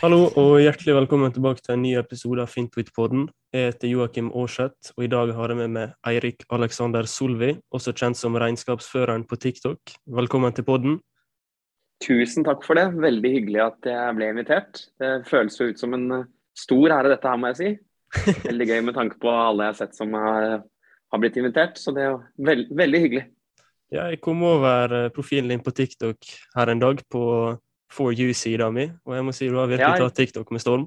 [0.00, 3.26] Hallo og hjertelig velkommen tilbake til en ny episode av Fintwit-podden.
[3.52, 7.92] Jeg heter Joakim Aarseth, og i dag har jeg med meg Eirik Alexander Solvi, også
[7.92, 9.92] kjent som regnskapsføreren på TikTok.
[10.16, 10.96] Velkommen til podden.
[12.00, 12.86] Tusen takk for det.
[12.96, 14.86] Veldig hyggelig at jeg ble invitert.
[14.96, 16.26] Det føles jo ut som en eh,
[16.56, 17.76] stor ære dette her, må jeg si.
[18.48, 20.52] Veldig gøy med tanke på alle jeg har sett som har,
[21.12, 23.28] har blitt invitert, så det er jo veld, veldig hyggelig.
[23.92, 27.26] Ja, jeg kom over eh, profilen din på TikTok her en dag på
[27.90, 30.86] For you-sida mi, og jeg må si du har virkelig tatt TikTok med storm.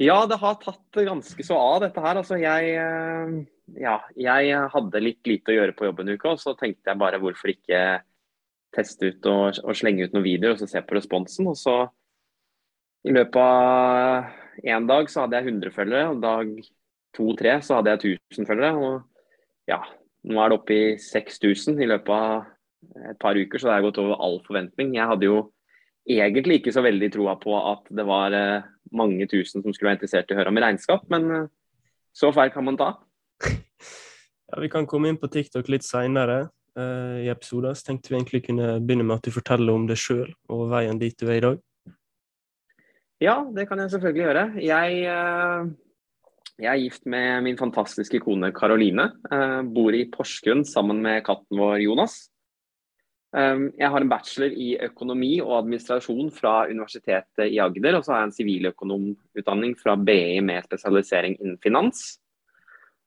[0.00, 2.18] Ja, det har tatt ganske så av dette her.
[2.18, 3.34] Altså, jeg, eh,
[3.82, 7.00] ja, jeg hadde litt lite å gjøre på jobben en uke, og så tenkte jeg
[7.02, 7.82] bare hvorfor ikke
[8.74, 11.50] teste ut og, og slenge ut noen videoer og så se på responsen.
[11.50, 11.76] Og så
[13.04, 16.50] i løpet av én dag så hadde jeg 100 følgere, og dag
[17.16, 18.72] to-tre så hadde jeg 1000 følgere.
[18.80, 19.82] Og ja,
[20.30, 23.86] nå er det oppe i 6000 i løpet av et par uker, så det er
[23.90, 24.94] gått over all forventning.
[24.96, 25.40] Jeg hadde jo
[26.08, 30.00] egentlig ikke så veldig troa på at det var eh, mange tusen som skulle være
[30.00, 31.50] interessert i å høre om regnskap, men eh,
[32.16, 32.94] så feil kan man ta.
[34.50, 38.40] Ja, vi kan komme inn på TikTok litt seinere i episoder, så tenkte vi egentlig
[38.48, 41.44] kunne begynne med at du forteller om deg sjøl og veien dit du er i
[41.44, 41.60] dag.
[43.20, 44.42] Ja, det kan jeg selvfølgelig gjøre.
[44.64, 45.68] Jeg, uh,
[46.56, 49.10] jeg er gift med min fantastiske kone Karoline.
[49.28, 52.29] Uh, Bor i Porsgrunn sammen med katten vår Jonas.
[53.30, 57.98] Um, Jeg har en bachelor i økonomi og administrasjon fra Universitetet i Agder.
[57.98, 62.18] Og så har jeg en siviløkonomutdanning fra BI med spesialisering innen finans.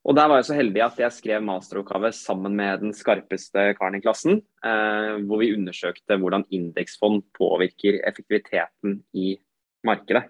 [0.03, 3.95] Og der var jeg så heldig at jeg skrev masteroppgave sammen med den skarpeste karen
[3.95, 4.41] i klassen.
[4.63, 9.37] eh, Hvor vi undersøkte hvordan indeksfond påvirker effektiviteten i
[9.83, 10.25] markedet.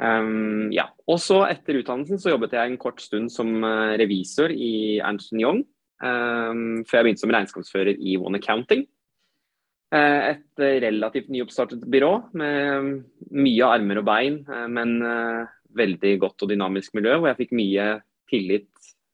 [0.00, 0.88] Um, ja.
[1.08, 5.32] Og så etter utdannelsen så jobbet jeg en kort stund som eh, revisor i Ernst
[5.36, 5.64] Young.
[6.00, 8.86] Um, før jeg begynte som regnskapsfører i One Accounting.
[9.90, 12.92] Eh, et relativt nyoppstartet byrå med
[13.34, 17.54] mye armer og bein, eh, men eh, veldig godt og dynamisk miljø, hvor jeg fikk
[17.58, 17.86] mye
[18.30, 18.70] tillit,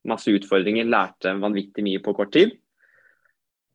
[0.06, 2.52] masse utfordringer, lærte vanvittig mye på kort tid.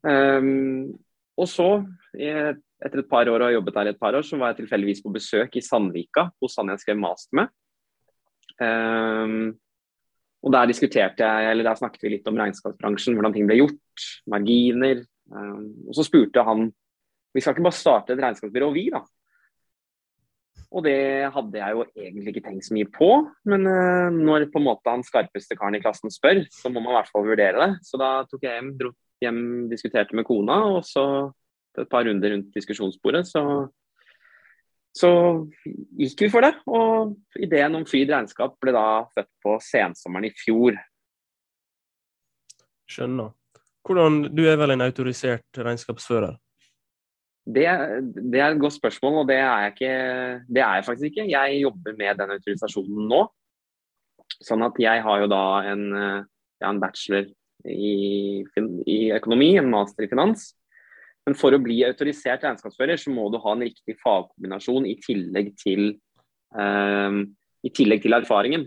[0.02, 0.94] Um,
[1.38, 1.66] og så,
[2.14, 4.62] etter et par år og har jobbet der i et par år, så var jeg
[4.62, 7.52] tilfeldigvis på besøk i Sandvika, hos han jeg skrev master med.
[8.62, 9.36] Um,
[10.42, 14.06] og der diskuterte jeg, eller der snakket vi litt om regnskapsbransjen, hvordan ting ble gjort,
[14.30, 15.04] marginer.
[15.32, 16.70] Um, og så spurte han
[17.32, 19.00] vi skal ikke bare starte et regnskapsbyrå, vi, da.
[20.72, 23.08] Og det hadde jeg jo egentlig ikke tenkt så mye på,
[23.48, 26.94] men eh, når på en måte han skarpeste karen i klassen spør, så må man
[26.94, 27.70] i hvert fall vurdere det.
[27.84, 28.92] Så da tok jeg hjem, dro
[29.22, 31.04] hjem, diskuterte med kona, og så
[31.78, 33.42] et par runder rundt diskusjonsbordet, så,
[34.92, 35.10] så
[35.96, 36.52] gikk vi for det.
[36.68, 40.76] Og ideen om Fryd regnskap ble da født på sensommeren i fjor.
[42.92, 43.32] Skjønner.
[43.82, 46.36] Hvordan, du er vel en autorisert regnskapsfører?
[47.42, 47.64] Det,
[48.14, 49.94] det er et godt spørsmål, og det er, jeg ikke,
[50.46, 51.30] det er jeg faktisk ikke.
[51.32, 53.22] Jeg jobber med den autorisasjonen nå.
[54.42, 57.26] Sånn at jeg har jo da en, ja, en bachelor
[57.66, 58.44] i,
[58.86, 60.52] i økonomi, en master i finans.
[61.26, 65.52] Men for å bli autorisert regnskapsfører, så må du ha en riktig fagkombinasjon i tillegg
[65.60, 65.92] til,
[66.58, 67.18] eh,
[67.62, 68.66] i tillegg til erfaringen.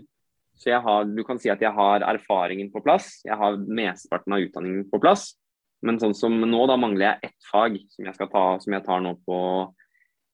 [0.56, 4.32] Så jeg har, du kan si at jeg har erfaringen på plass, jeg har mesteparten
[4.32, 5.34] av utdanningen på plass.
[5.84, 8.84] Men sånn som nå, da mangler jeg ett fag som jeg, skal ta, som jeg
[8.86, 9.40] tar nå på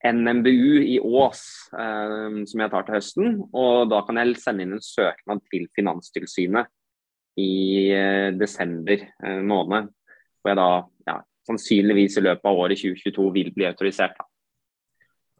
[0.02, 1.42] NMBU i Ås,
[1.78, 3.34] eh, som jeg tar til høsten.
[3.50, 6.70] Og da kan jeg sende inn en søknad til Finanstilsynet
[7.42, 9.90] i eh, desember eh, måned.
[10.42, 10.70] Hvor jeg da
[11.48, 14.20] sannsynligvis i løpet av året 2022 vil bli autorisert.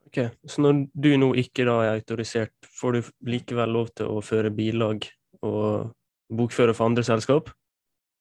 [0.07, 4.21] Ok, Så når du nå ikke da er autorisert, får du likevel lov til å
[4.25, 5.07] føre bilag
[5.43, 5.93] og
[6.33, 7.49] bokføre for andre selskap?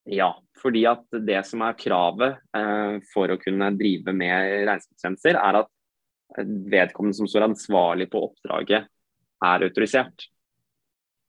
[0.09, 0.31] Ja,
[0.61, 5.69] fordi at det som er kravet eh, for å kunne drive med regnskapstjenester, er at
[6.39, 8.87] vedkommende som står ansvarlig på oppdraget,
[9.41, 10.29] er autorisert.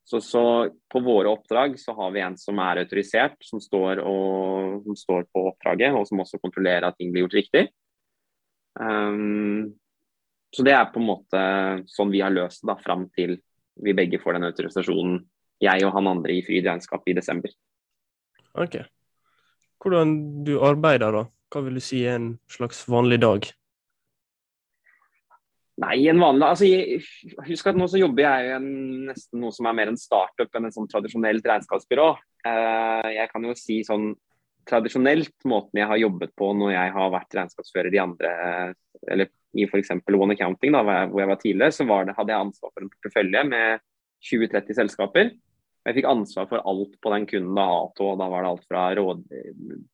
[0.04, 0.42] Så, så
[0.90, 5.28] på våre oppdrag så har vi en som er autorisert, som står, og, som står
[5.30, 7.68] på oppdraget, og som også kontrollerer at ting blir gjort riktig.
[8.80, 9.72] Um,
[10.52, 11.42] så det er på en måte
[11.92, 13.38] sånn vi har løst det fram til
[13.82, 15.22] vi begge får den autorisasjonen,
[15.62, 17.54] jeg og han andre i Fryd regnskap i desember.
[18.58, 18.82] Ok.
[19.82, 21.24] Hvordan du arbeider, da?
[21.52, 23.48] Hva vil du si er en slags vanlig dag?
[25.80, 26.98] Nei, en vanlig altså, jeg,
[27.48, 30.52] Husk at nå så jobber jeg i en- nesten noe som er mer en startup
[30.54, 32.10] enn en sånn tradisjonelt regnskapsbyrå.
[32.44, 34.10] Uh, jeg kan jo si sånn
[34.68, 38.74] tradisjonelt måten jeg har jobbet på når jeg har vært regnskapsfører i andre,
[39.10, 39.90] eller i f.eks.
[40.12, 42.92] One Accounting, da, hvor jeg- var tidligere, så var det, hadde jeg ansvar for en
[42.92, 43.80] portefølje med
[44.22, 45.32] 20-30 selskaper.
[45.32, 48.14] Og Jeg fikk ansvar for alt på den kunden da, Ato.
[48.16, 49.24] Da var det alt fra råd,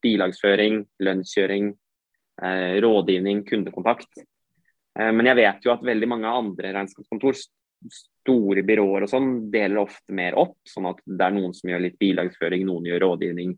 [0.03, 1.71] bilagsføring, lønnskjøring,
[2.43, 4.27] eh, rådgivning, kundekontakt.
[4.99, 7.39] Eh, men jeg vet jo at veldig mange andre regnskapskontor,
[7.95, 10.59] store byråer og sånn, deler ofte mer opp.
[10.67, 13.55] Sånn at det er noen som gjør litt bilagsføring, noen gjør rådgivning.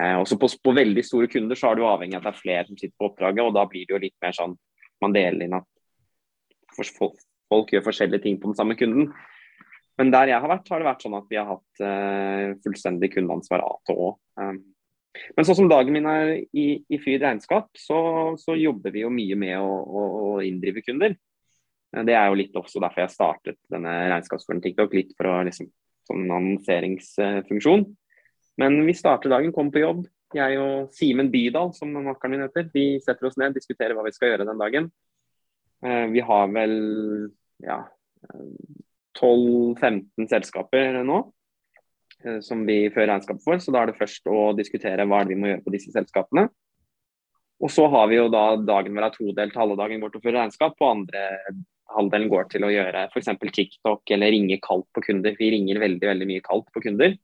[0.00, 2.42] Eh, også på, på, veldig store kunder så er du avhengig av at det er
[2.42, 4.58] flere som sitter på oppdraget, og da blir det jo litt mer sånn
[5.04, 5.66] man deler inn at
[6.76, 7.16] folk,
[7.52, 9.10] folk gjør forskjellige ting på den samme kunden.
[9.96, 13.10] Men der jeg har vært, har det vært sånn at vi har hatt uh, fullstendig
[13.14, 14.08] kundeansvar A til Å.
[14.40, 14.58] Um,
[15.36, 17.98] men sånn som dagen min er i, i fyr regnskap, så,
[18.40, 21.16] så, jobber vi jo mye med å, å, å, inndrive kunder.
[21.96, 25.70] Det er jo litt også derfor jeg startet denne regnskapsskolen TikTok, litt for å liksom
[26.06, 27.86] sånn annonseringsfunksjon.
[28.60, 30.04] Men vi starter dagen, kommer på jobb.
[30.34, 34.14] Jeg og Simen Bydal, som makkeren min heter, vi setter oss ned, diskuterer hva vi
[34.14, 34.90] skal gjøre den dagen.
[35.84, 36.76] Uh, vi har vel
[37.62, 37.82] ja,
[39.20, 41.32] 12-15 selskaper nå eh,
[42.42, 43.60] som vi fører regnskap for.
[43.62, 46.48] Så da er det først å diskutere hva vi må gjøre på disse selskapene.
[47.62, 49.56] Og så har vi jo da dagen vår er todelt.
[49.56, 51.22] Halve dagen går til å føre regnskap, og andre
[51.96, 53.30] halvdelen går til å gjøre f.eks.
[53.54, 55.36] TikTok eller ringe kaldt på kunder.
[55.38, 57.16] Vi ringer veldig veldig mye kaldt på kunder.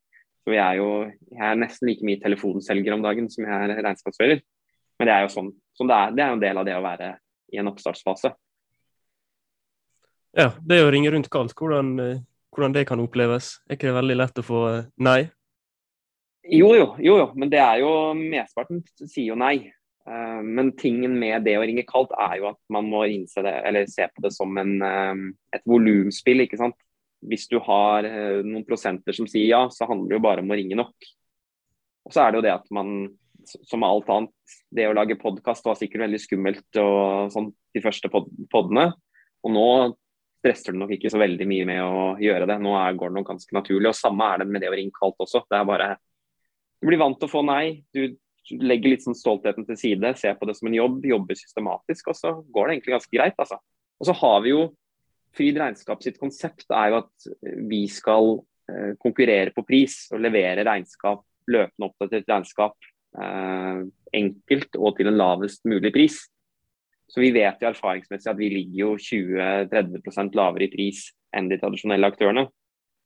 [0.43, 0.89] Så vi er jo,
[1.31, 4.41] jeg er nesten like mye telefonselger om dagen som jeg er regnskapsfører.
[4.99, 6.17] Men det er jo sånn, sånn det er.
[6.17, 7.13] Det er jo en del av det å være
[7.53, 8.33] i en oppstartsfase.
[10.33, 13.57] Ja, det å ringe rundt kaldt, hvordan, eh, hvordan, det kan oppleves?
[13.67, 15.21] Er ikke det veldig lett å få eh, nei?
[16.43, 17.29] Jo, jo, jo, jo.
[17.39, 19.71] men det er jo mesteparten sier jo nei.
[20.03, 23.55] Uh, men tingen med det å ringe kaldt er jo at man må innse det,
[23.69, 25.23] eller se på det som en, uh,
[25.55, 26.43] et volumspill.
[26.45, 26.77] ikke sant?
[27.23, 28.03] Hvis du har
[28.43, 31.07] noen prosenter som sier ja, så handler det jo bare om å ringe nok.
[32.03, 32.89] Og så er det jo det at man,
[33.47, 38.11] som alt annet, det å lage podkast var sikkert veldig skummelt og sånn de første
[38.11, 38.89] pod podene.
[39.47, 39.69] Og nå
[40.43, 42.59] stresser du nok ikke så veldig mye med å gjøre det.
[42.63, 43.93] Nå er, går det nok ganske naturlig.
[43.93, 45.45] og Samme er det med det å ringe kaldt også.
[45.47, 45.95] Det er bare
[46.83, 47.85] Du blir vant til å få nei.
[47.95, 48.17] Du
[48.59, 52.19] legger litt sånn stoltheten til side, ser på det som en jobb, jobber systematisk, og
[52.19, 53.37] så går det egentlig ganske greit.
[53.39, 53.61] altså.
[54.03, 54.71] Og så har vi jo
[55.33, 57.29] Fryd regnskap sitt konsept er jo at
[57.71, 58.35] vi skal
[58.69, 62.77] eh, konkurrere på pris og levere regnskap, løpende oppdatert regnskap
[63.17, 63.79] eh,
[64.21, 66.19] enkelt og til en lavest mulig pris.
[67.13, 71.59] Så vi vet jo erfaringsmessig at vi ligger jo 20-30% lavere i pris enn de
[71.61, 72.47] tradisjonelle aktørene.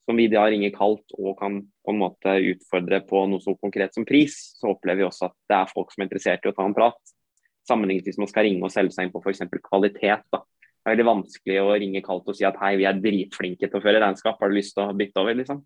[0.07, 3.97] Som vi da ringer kaldt og kan på en måte utfordre på noe så konkret
[3.97, 6.55] som pris, så opplever vi også at det er folk som er interessert i å
[6.55, 7.15] ta en prat.
[7.67, 9.43] Sammenlignet hvis man skal ringe og selge seg inn på f.eks.
[9.65, 10.23] kvalitet.
[10.31, 10.45] Da.
[10.87, 13.81] Det er veldig vanskelig å ringe kaldt og si at hei, vi er dritflinke til
[13.81, 15.65] å føre regnskap, har du lyst til å bytte over, liksom.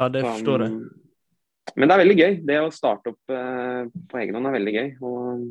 [0.00, 0.80] Ja, det forstår jeg.
[1.76, 2.34] Men det er veldig gøy.
[2.48, 4.90] Det å starte opp eh, på egen hånd er veldig gøy.
[5.04, 5.44] Og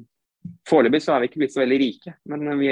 [0.69, 2.71] Foreløpig så er vi ikke blitt så veldig rike, men, vi,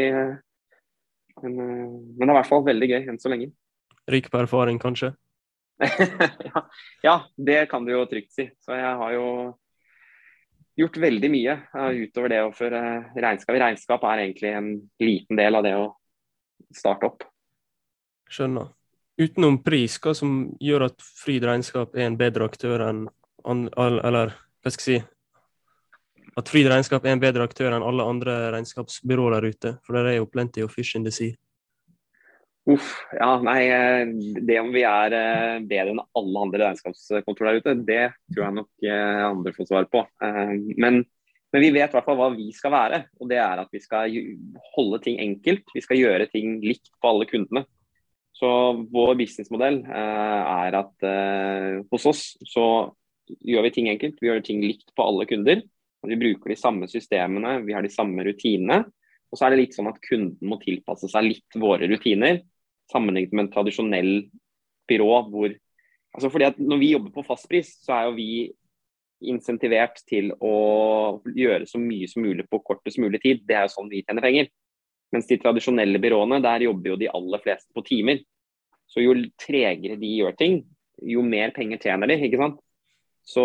[1.44, 3.52] men, men det er i hvert fall veldig gøy enn så lenge.
[4.12, 5.14] Rik på erfaring, kanskje?
[6.50, 6.64] ja,
[7.04, 8.48] ja, det kan du jo trygt si.
[8.64, 9.28] Så jeg har jo
[10.80, 11.58] gjort veldig mye
[12.04, 12.81] utover det føre
[13.14, 13.58] regnskap.
[13.62, 14.72] Regnskap er egentlig en
[15.02, 15.88] liten del av det å
[16.74, 17.28] starte opp.
[18.30, 18.72] Skjønner.
[19.22, 23.04] Utenom pris, hva som gjør at Fryd regnskap er en bedre aktør enn
[23.44, 24.34] eller
[24.64, 25.08] hva skal jeg si,
[26.38, 29.74] at Fryd regnskap er en bedre aktør enn alle andre regnskapsbyråer der ute?
[29.86, 31.36] For det er jo plenty of fish in the sea.
[32.64, 34.08] Uff, ja, nei, eh,
[34.40, 38.58] Det om vi er eh, bedre enn alle andre regnskapskontor der ute, det tror jeg
[38.62, 40.06] nok eh, andre får svar på.
[40.80, 41.01] Men,
[41.51, 43.01] men vi vet i hvert fall hva vi skal være.
[43.20, 44.15] Og det er at vi skal
[44.77, 45.68] holde ting enkelt.
[45.75, 47.65] Vi skal gjøre ting likt på alle kundene.
[48.34, 48.50] Så
[48.92, 51.06] vår businessmodell er at
[51.92, 52.65] hos oss så
[53.46, 54.18] gjør vi ting enkelt.
[54.20, 55.62] Vi gjør ting likt på alle kunder.
[56.03, 58.83] Vi bruker de samme systemene, vi har de samme rutinene.
[59.31, 62.41] Og så er det litt sånn at kunden må tilpasse seg litt våre rutiner,
[62.91, 64.12] sammenlignet med en tradisjonell
[64.89, 65.53] byrå hvor
[66.13, 68.27] altså fordi at Når vi jobber på fastpris, så er jo vi
[69.24, 73.41] insentivert til å gjøre så mye som mulig på kortest mulig tid.
[73.48, 74.51] Det er jo sånn vi tjener penger.
[75.15, 78.22] Mens de tradisjonelle byråene, der jobber jo de aller fleste på timer.
[78.89, 80.60] Så jo tregere de gjør ting,
[81.01, 82.19] jo mer penger tjener de.
[82.27, 82.60] ikke sant?
[83.24, 83.43] Så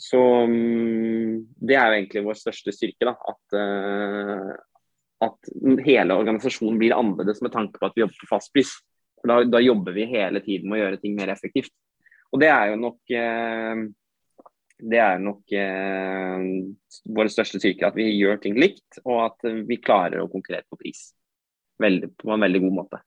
[0.00, 3.06] så um, det er jo egentlig vår største styrke.
[3.06, 4.54] Da, at, uh,
[5.26, 5.52] at,
[5.86, 8.76] hele organisasjonen blir annerledes med tanke på at vi jobber på fastpris.
[9.24, 11.72] Da, da jobber vi hele tiden med å gjøre ting mer effektivt.
[12.34, 13.84] Og det er jo nok uh,
[14.82, 16.46] det er nok eh,
[17.14, 20.78] vår største styrke, at vi gjør ting likt, og at vi klarer å konkurrere på
[20.80, 21.06] pris
[21.82, 23.00] veldig, på en veldig god måte.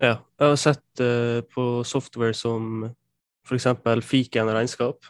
[0.00, 2.88] Ja, jeg har sett eh, på software som
[3.46, 3.68] f.eks.
[4.06, 5.08] Fiken regnskap,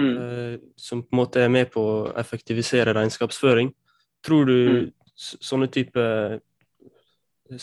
[0.00, 0.16] mm.
[0.16, 3.72] Eh, som på en måte er med på å effektivisere regnskapsføring.
[4.26, 4.90] Tror du mm.
[5.14, 6.04] sånne type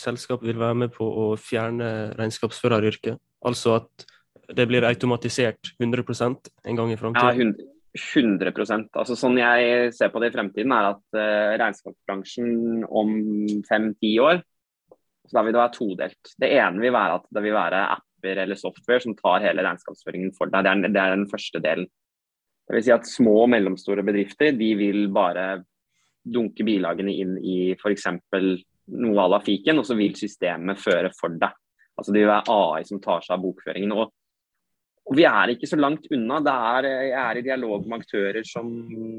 [0.00, 3.20] selskap vil være med på å fjerne regnskapsføreryrket?
[3.44, 4.08] Altså at
[4.54, 7.54] det blir automatisert 100% en gang i framtiden?
[7.94, 13.12] 100% altså Sånn jeg ser på det i fremtiden, er at uh, regnskapsbransjen om
[13.68, 14.42] fem-ti år
[15.24, 16.32] så da vil det være todelt.
[16.40, 20.34] Det ene vil være at det vil være apper eller software som tar hele regnskapsføringen
[20.36, 20.66] for deg.
[20.66, 21.88] Det er, det er den første delen.
[22.64, 25.64] Det vil si at Små og mellomstore bedrifter de vil bare
[26.24, 28.08] dunke bilagene inn i f.eks.
[28.96, 31.52] noe à la fiken, og så vil systemet føre for deg.
[31.94, 33.92] Altså Det vil være AI som tar seg av bokføringen.
[33.92, 34.12] og
[35.04, 36.38] og Vi er ikke så langt unna.
[36.48, 38.70] Er, jeg er i dialog med aktører som,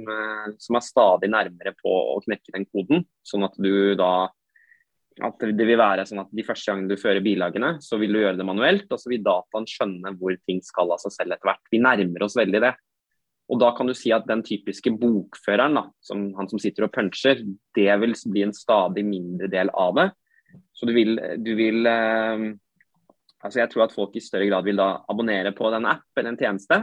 [0.10, 3.06] eh, som, er stadig nærmere på å knekke den koden.
[3.26, 4.28] Sånn at du da
[5.24, 8.20] at det vil være sånn at De første gangene du fører bilagene, så vil du
[8.20, 8.90] gjøre det manuelt.
[8.90, 11.64] Og så vil dataen skjønne hvor ting skal av seg selv etter hvert.
[11.72, 12.74] Vi nærmer oss veldig det.
[13.46, 16.94] Og da kan du si at den typiske bokføreren, da, som han som sitter og
[16.96, 17.44] puncher,
[17.78, 20.08] det vil bli en stadig mindre del av det.
[20.74, 22.54] Så du vil, du vil eh,
[23.46, 26.32] Altså jeg tror at folk i større grad vil da abonnere på en app eller
[26.32, 26.80] en tjeneste.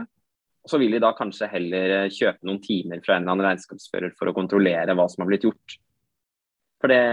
[0.63, 3.47] Og så vil de da kanskje heller eh, kjøpe noen timer fra en eller annen
[3.49, 5.77] regnskapsfører for å kontrollere hva som har blitt gjort.
[6.79, 7.03] For det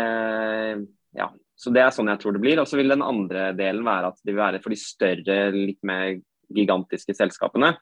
[1.19, 1.33] Ja.
[1.61, 2.61] Så det er sånn jeg tror det blir.
[2.63, 5.83] Og så vil den andre delen være at det vil være for de større, litt
[5.85, 6.15] mer
[6.57, 7.75] gigantiske selskapene.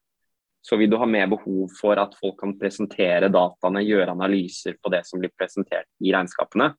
[0.65, 4.91] Så vil du ha mer behov for at folk kan presentere dataene, gjøre analyser på
[4.93, 6.73] det som blir presentert i regnskapene.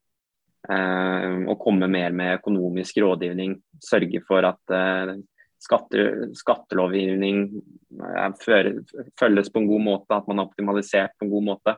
[0.68, 3.56] Eh, og komme mer med økonomisk rådgivning.
[3.82, 5.14] Sørge for at eh,
[5.64, 7.46] skatte, skattelovgivning
[8.04, 11.76] eh, følges på en god måte, at man har optimalisert på en god måte.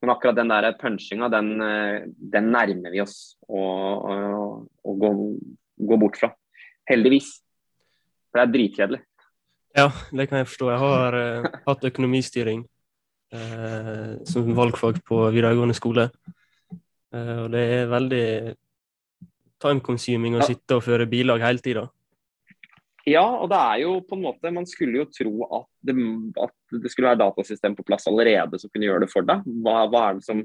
[0.00, 1.54] Men akkurat den der punchinga, den,
[2.32, 4.16] den nærmer vi oss å, å,
[4.84, 5.12] å gå,
[5.88, 6.28] gå, bort fra.
[6.88, 7.30] Heldigvis.
[8.28, 9.00] For det er dritkjedelig.
[9.76, 10.70] Ja, det kan jeg forstå.
[10.72, 12.62] Jeg har uh, hatt økonomistyring
[13.34, 16.08] uh, som valgfag på videregående skole.
[17.12, 18.24] Uh, og det er veldig
[19.62, 20.48] time consuming å ja.
[20.48, 21.84] sitte og føre bilag hele tida.
[23.06, 25.94] Ja, og det er jo på en måte Man skulle jo tro at det,
[26.42, 29.44] at det skulle være datasystem på plass allerede som kunne gjøre det for deg.
[29.62, 30.40] Hva, hva er det som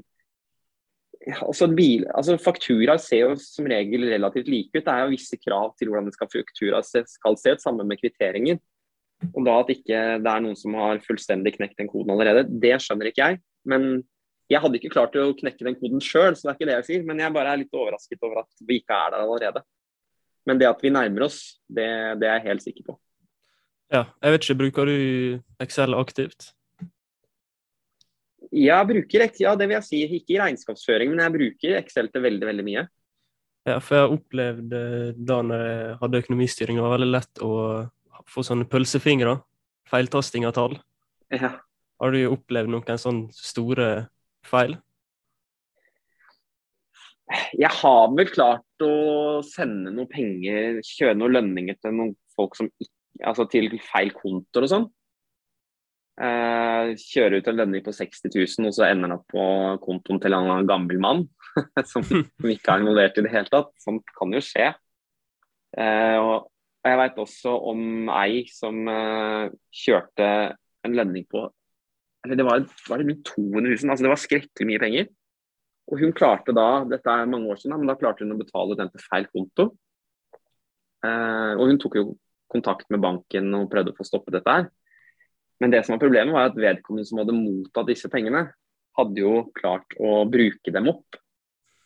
[1.48, 4.84] altså, bil, altså Fakturaer ser jo som regel relativt like ut.
[4.84, 8.60] Det er jo visse krav til hvordan skal faktura skal se ut, sammen med kvitteringer.
[9.30, 12.74] Og da at ikke det er noen som har fullstendig knekt den koden allerede, det
[12.82, 13.42] skjønner ikke jeg.
[13.68, 14.02] Men
[14.50, 16.88] jeg hadde ikke klart å knekke den koden sjøl, så det er ikke det jeg
[16.88, 17.04] sier.
[17.08, 19.62] Men jeg bare er litt overrasket over at vi ikke er der allerede.
[20.48, 21.38] Men det at vi nærmer oss,
[21.70, 21.86] det,
[22.20, 22.98] det er jeg helt sikker på.
[23.92, 24.96] Ja, jeg vet ikke, Bruker du
[25.62, 26.50] Excel aktivt?
[28.52, 30.02] Jeg bruker Excel, ja, det vil jeg si.
[30.18, 32.84] Ikke i regnskapsføring, men jeg bruker Excel til veldig veldig mye.
[33.68, 37.42] Ja, for jeg har opplevd eh, da når jeg hadde økonomistyring, det var veldig lett
[37.46, 37.52] å
[38.30, 39.38] få sånne pølsefingre.
[39.90, 40.78] Feiltasting av tall.
[41.32, 41.56] Ja.
[42.02, 43.90] Har du opplevd noen sånne store
[44.46, 44.78] feil?
[47.56, 52.68] Jeg har vel klart å sende noen penger, kjøre noen lønninger til noen folk som
[52.72, 54.84] ikke Altså til feil kontoer og sånn.
[56.22, 59.44] Eh, kjøre ut en lønning på 60 000, og så ender den opp på
[59.84, 61.22] kontoen til en gammel mann
[61.90, 63.68] som, som, ikke er involvert i det hele tatt.
[63.84, 64.70] Sånt kan jo skje.
[65.76, 66.48] Eh, og
[66.82, 70.28] jeg veit også om ei som eh, kjørte
[70.82, 71.46] en lønning på
[72.22, 75.08] eller det var, var det rundt 200 000, altså det var skrekkelig mye penger.
[75.90, 78.76] Og hun klarte da, dette er mange år siden, men da klarte hun å betale
[78.78, 79.72] den til feil konto.
[81.02, 82.04] Eh, og hun tok jo
[82.52, 84.68] kontakt med banken og prøvde å få stoppet dette her.
[85.62, 88.44] Men det som var problemet var at vedkommende som hadde mottatt disse pengene,
[88.98, 91.18] hadde jo klart å bruke dem opp.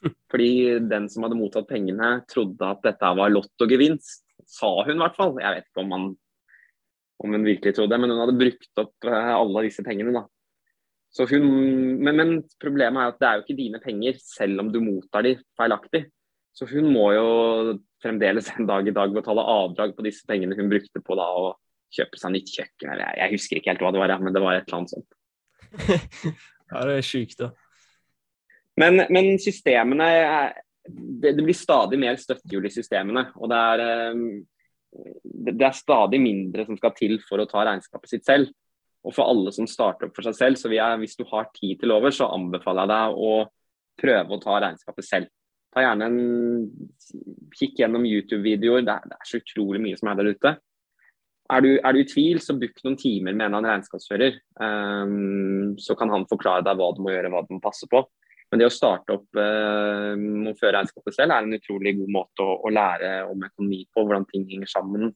[0.32, 0.52] Fordi
[0.84, 4.25] den som hadde mottatt pengene, trodde at dette var lottogevinst.
[4.46, 5.36] Sa hun i hvert fall.
[5.42, 6.08] Jeg vet ikke om man
[7.24, 10.12] om hun virkelig trodde det, men hun hadde brukt opp eh, alle disse pengene.
[10.12, 10.26] da.
[11.30, 11.46] Hun,
[12.04, 15.24] men, men, problemet er at det er jo ikke dine penger, selv om du mottar
[15.24, 16.02] de feilaktig.
[16.56, 17.28] Så hun må jo
[18.04, 21.54] fremdeles en dag i dag betale avdrag på disse pengene hun brukte på da å
[21.96, 22.90] kjøpe seg nytt kjøkken.
[22.92, 24.92] Eller jeg, jeg husker ikke helt hva det var, men det var et eller annet
[24.92, 25.16] sånt.
[26.72, 27.52] ja, det er sjukt, da.
[28.76, 30.06] Men, men systemene
[30.88, 33.28] det, det, blir stadig mer støttehjul i systemene.
[33.40, 35.16] Og det er, eh,
[35.50, 38.52] det er stadig mindre som skal til for å ta regnskapet sitt selv.
[39.06, 41.78] Og for alle som starter opp for seg selv, så jeg, hvis du har tid
[41.80, 43.34] til over, så anbefaler jeg deg å
[44.02, 45.32] prøve å ta regnskapet selv.
[45.74, 46.18] Ta gjerne en
[47.54, 48.82] kikk gjennom YouTube-videoer.
[48.86, 50.54] Det, det, er så utrolig mye som er der ute.
[51.54, 54.40] Er du, er du i tvil, så book noen timer med en regnskapsfører.
[54.58, 58.02] Um, så kan han forklare deg hva du må gjøre, hva du må passe på.
[58.50, 62.44] Men det å starte opp eh, og føre regnskapet selv er en utrolig god måte
[62.44, 65.10] å, å, lære om økonomi på, hvordan ting henger sammen.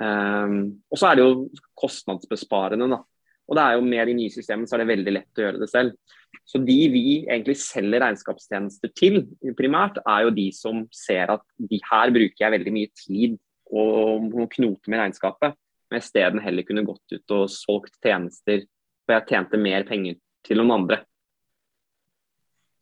[0.00, 0.54] Eh,
[0.90, 2.88] og så er det jo kostnadsbesparende.
[2.94, 3.02] da.
[3.46, 5.60] Og det er jo Med de nye systemene så er det veldig lett å gjøre
[5.62, 6.14] det selv.
[6.46, 9.20] Så de vi egentlig selger regnskapstjenester til,
[9.58, 13.36] primært, er jo de som ser at de her bruker jeg veldig mye tid
[13.66, 15.56] og må knote med regnskapet.
[15.90, 18.64] Men isteden heller kunne gått ut og solgt tjenester
[19.06, 21.00] for jeg tjente mer penger til noen andre.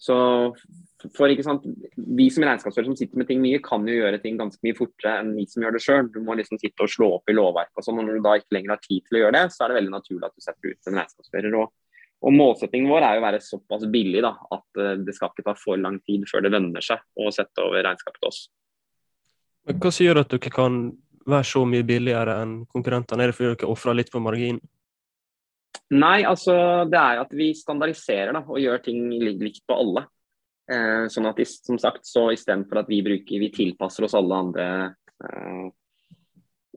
[0.00, 0.16] Så
[1.12, 4.38] for ikke sant, Vi som regnskapsførere som sitter med ting mye, kan jo gjøre ting
[4.40, 6.10] ganske mye fortere enn vi som gjør det sjøl.
[6.12, 8.00] Du må liksom sitte og slå opp i lovverk og sånn.
[8.00, 9.94] Når du da ikke lenger har tid til å gjøre det, så er det veldig
[9.94, 11.56] naturlig at du setter ut en regnskapsfører.
[11.60, 15.32] Og, og Målsettingen vår er jo å være såpass billig da, at uh, det skal
[15.32, 18.44] ikke ta for lang tid før det lønner seg å sette over regnskapet til oss.
[19.74, 20.80] Hva som gjør at dere kan
[21.24, 23.24] være så mye billigere enn konkurrentene?
[23.24, 24.60] Er det fordi dere ofrer litt på margin?
[25.94, 26.54] Nei, altså
[26.90, 30.06] det er at vi standardiserer da, og gjør ting likt på alle.
[30.64, 34.68] Eh, sånn at som sagt, så istedenfor at vi bruker, vi tilpasser oss alle andre
[35.20, 35.66] eh,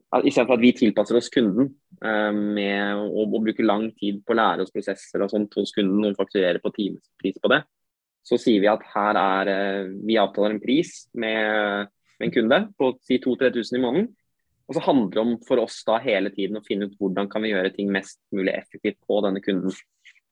[0.08, 1.70] Istedenfor at vi tilpasser oss kunden
[2.04, 5.74] eh, med å, å, bruke lang tid på å lære oss prosesser og sånt hos
[5.76, 7.62] kunden og fakturere på timepris på det,
[8.28, 12.62] så sier vi at her er eh, Vi avtaler en pris med, med en kunde
[12.80, 14.10] på si 2000-3000 i måneden.
[14.68, 17.44] Og så handler det om for oss da hele tiden å finne ut hvordan kan
[17.44, 19.72] vi gjøre ting mest mulig effektivt på denne kunden.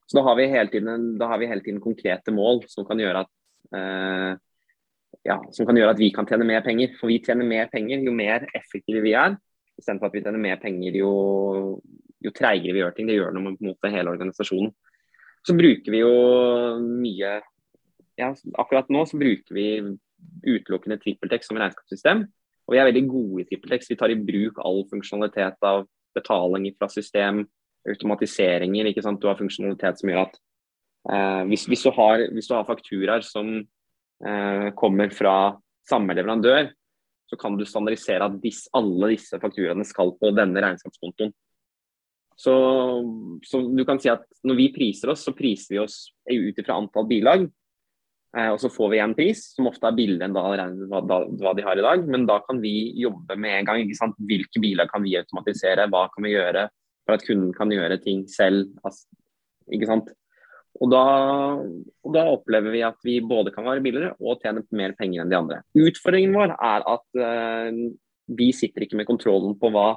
[0.06, 3.32] Så da har vi hele tiden, vi hele tiden konkrete mål som kan gjøre at
[3.74, 4.36] Eh,
[5.26, 6.94] ja, som kan gjøre at vi kan tjene mer penger.
[7.00, 9.36] For vi tjener mer penger jo mer effektive vi er.
[9.76, 11.10] Istedenfor at vi tjener mer penger jo,
[12.24, 13.10] jo treigere vi gjør ting.
[13.10, 14.72] Det gjør noe mot hele organisasjonen.
[15.46, 16.14] Så bruker vi jo
[16.82, 17.36] mye
[18.16, 19.68] ja, Akkurat nå så bruker vi
[20.46, 22.24] utelukkende TrippelTex som regnskapssystem.
[22.66, 23.92] Og vi er veldig gode i TrippelTex.
[23.92, 25.84] Vi tar i bruk all funksjonalitet av
[26.16, 27.44] betaling fra system,
[27.86, 28.90] automatiseringer.
[28.90, 29.20] ikke sant?
[29.22, 30.40] Du har funksjonalitet som gjør at
[31.06, 35.54] Eh, hvis, hvis, du har, hvis, har, fakturaer som eh, kommer fra
[35.86, 36.72] samme leverandør,
[37.30, 41.32] så kan du standardisere at disse, alle disse fakturaene skal på denne regnskapskontoen.
[42.36, 42.54] Så,
[43.46, 45.96] så, du kan si at når vi priser oss, så priser vi oss
[46.28, 47.46] ut ifra antall bilag.
[48.36, 50.34] Eh, og så får vi en pris som ofte er billigere enn
[50.90, 52.04] hva, de har i dag.
[52.10, 53.96] Men da kan vi jobbe med en gang.
[54.28, 55.88] Hvilke biler kan vi automatisere?
[55.92, 56.68] Hva kan vi gjøre
[57.06, 58.72] for at kunden kan gjøre ting selv?
[59.72, 60.10] Ikke sant?
[60.76, 61.04] Og da,
[62.04, 65.30] og da, opplever vi at vi både kan være billigere og tjene mer penger enn
[65.32, 65.62] de andre.
[65.72, 67.78] Utfordringen vår er at uh,
[68.36, 69.94] vi sitter ikke med kontrollen på hva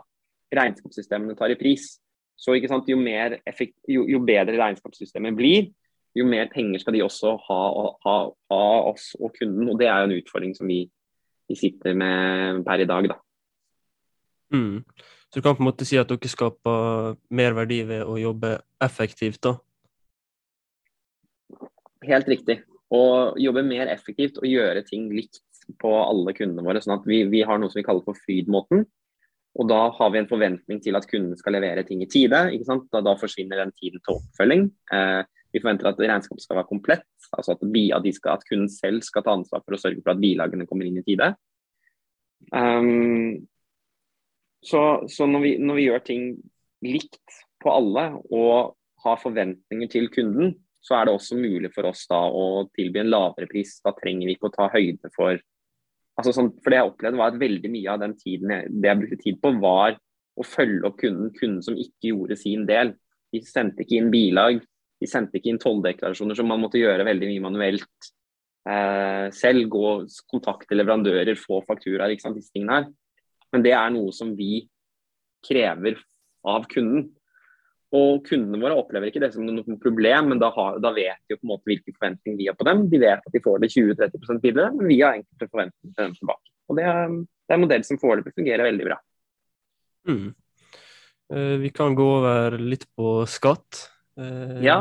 [0.56, 1.98] regnskapssystemene tar i pris.
[2.40, 5.68] Så jo, effekt, jo, jo, bedre regnskapssystemet blir,
[6.20, 7.60] jo mer penger skal de også ha,
[8.06, 8.16] ha,
[8.52, 9.70] ha, oss og kunden.
[9.72, 10.84] Og det er jo en utfordring som vi,
[11.50, 13.10] vi sitter med per i dag.
[13.14, 13.20] Da.
[14.56, 14.84] Mm.
[15.30, 18.56] Så du kan på en måte si at dere skaper mer verdi ved å jobbe
[18.82, 19.42] effektivt?
[19.46, 19.58] da?
[22.10, 22.62] Helt riktig.
[22.90, 23.02] Å
[23.38, 25.44] jobbe mer effektivt og gjøre ting likt
[25.82, 26.82] på alle kundene våre.
[26.82, 28.88] sånn at vi, vi har noe som vi kaller for Fryd-måten.
[29.60, 32.42] Og da har vi en forventning til at kunden skal levere ting i tide.
[32.50, 34.66] Da, da forsvinner den tiden til oppfølging.
[34.94, 35.22] Eh,
[35.54, 37.64] vi forventer at regnskapet skal være komplett, altså at,
[38.16, 41.00] skal, at, kunden selv skal ta ansvar for å sørge for at bilagene kommer inn
[41.02, 41.32] i tide.
[42.54, 43.48] Um,
[44.66, 46.26] så, så når, vi, når, vi, gjør ting
[46.86, 52.06] likt på alle og har forventninger til kunden, så er det også mulig for oss
[52.08, 53.78] da å tilby en lavere pris.
[53.84, 55.40] Da trenger vi ikke å ta høyde for
[56.20, 58.90] altså sånn, For det jeg opplevde var at veldig mye av den tiden jeg, det
[58.90, 59.96] jeg brukte tid på, var
[60.40, 62.94] å følge opp kunden, kunden som ikke gjorde sin del.
[63.32, 64.60] De sendte ikke inn bilag,
[65.00, 68.10] de sendte ikke inn tolldeklarasjoner så man måtte gjøre veldig mye manuelt
[68.68, 69.70] eh, selv.
[69.72, 69.94] Gå,
[70.32, 72.90] kontakte leverandører, få fakturaer, ikke sant, disse tingene her.
[73.54, 74.66] Men det er noe som vi
[75.46, 75.98] krever
[76.48, 77.08] av kunden.
[77.96, 81.40] Og kundene våre opplever ikke det som noe problem, men da, har, da vet de
[81.40, 82.84] på en måte hvilke forventninger vi har på dem.
[82.92, 86.18] De vet at de får det 20-30% billigere, men vi har enkelte forventninger til dem
[86.20, 86.54] tilbake.
[86.70, 89.00] Og det er, det er en modell som foreløpig fungerer veldig bra.
[90.10, 90.28] Mm.
[91.34, 93.88] Uh, vi kan gå over litt på skatt.
[94.20, 94.80] Uh, ja.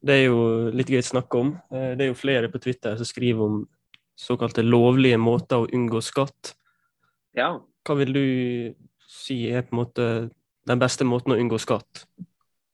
[0.00, 1.54] Det er jo litt gøy å snakke om.
[1.72, 3.60] Uh, det er jo flere på Twitter som skriver om
[4.20, 6.54] såkalte lovlige måter å unngå skatt.
[7.36, 7.54] Ja.
[7.86, 8.24] Hva vil du
[9.10, 10.08] si er på en måte
[10.68, 12.04] den beste måten å unngå skatt?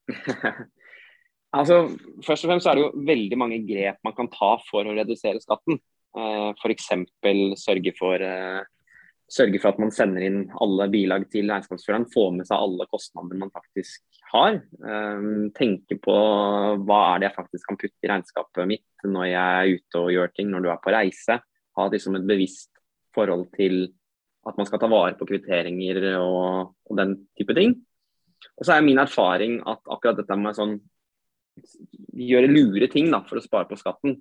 [1.56, 1.84] altså,
[2.26, 5.42] først og fremst er det jo veldig mange grep man kan ta for å redusere
[5.42, 5.78] skatten.
[6.16, 6.90] Eh, F.eks.
[7.60, 8.22] Sørge, for,
[9.26, 12.06] sørge for at man sender inn alle bilag til regnskapsføreren.
[12.12, 14.60] Få med seg alle kostnader man faktisk har.
[14.78, 16.16] Um, tenke på
[16.86, 20.12] hva er det jeg faktisk kan putte i regnskapet mitt når jeg er ute og
[20.14, 21.38] gjør ting, når du er på reise.
[21.76, 22.70] Ha liksom et bevisst
[23.16, 23.88] forhold til
[24.46, 27.74] at man skal ta vare på kvitteringer og, og den type ting.
[28.54, 30.76] Og så er min erfaring at akkurat dette med sånn
[32.16, 34.20] gjøre lure ting da, for å spare på skatten,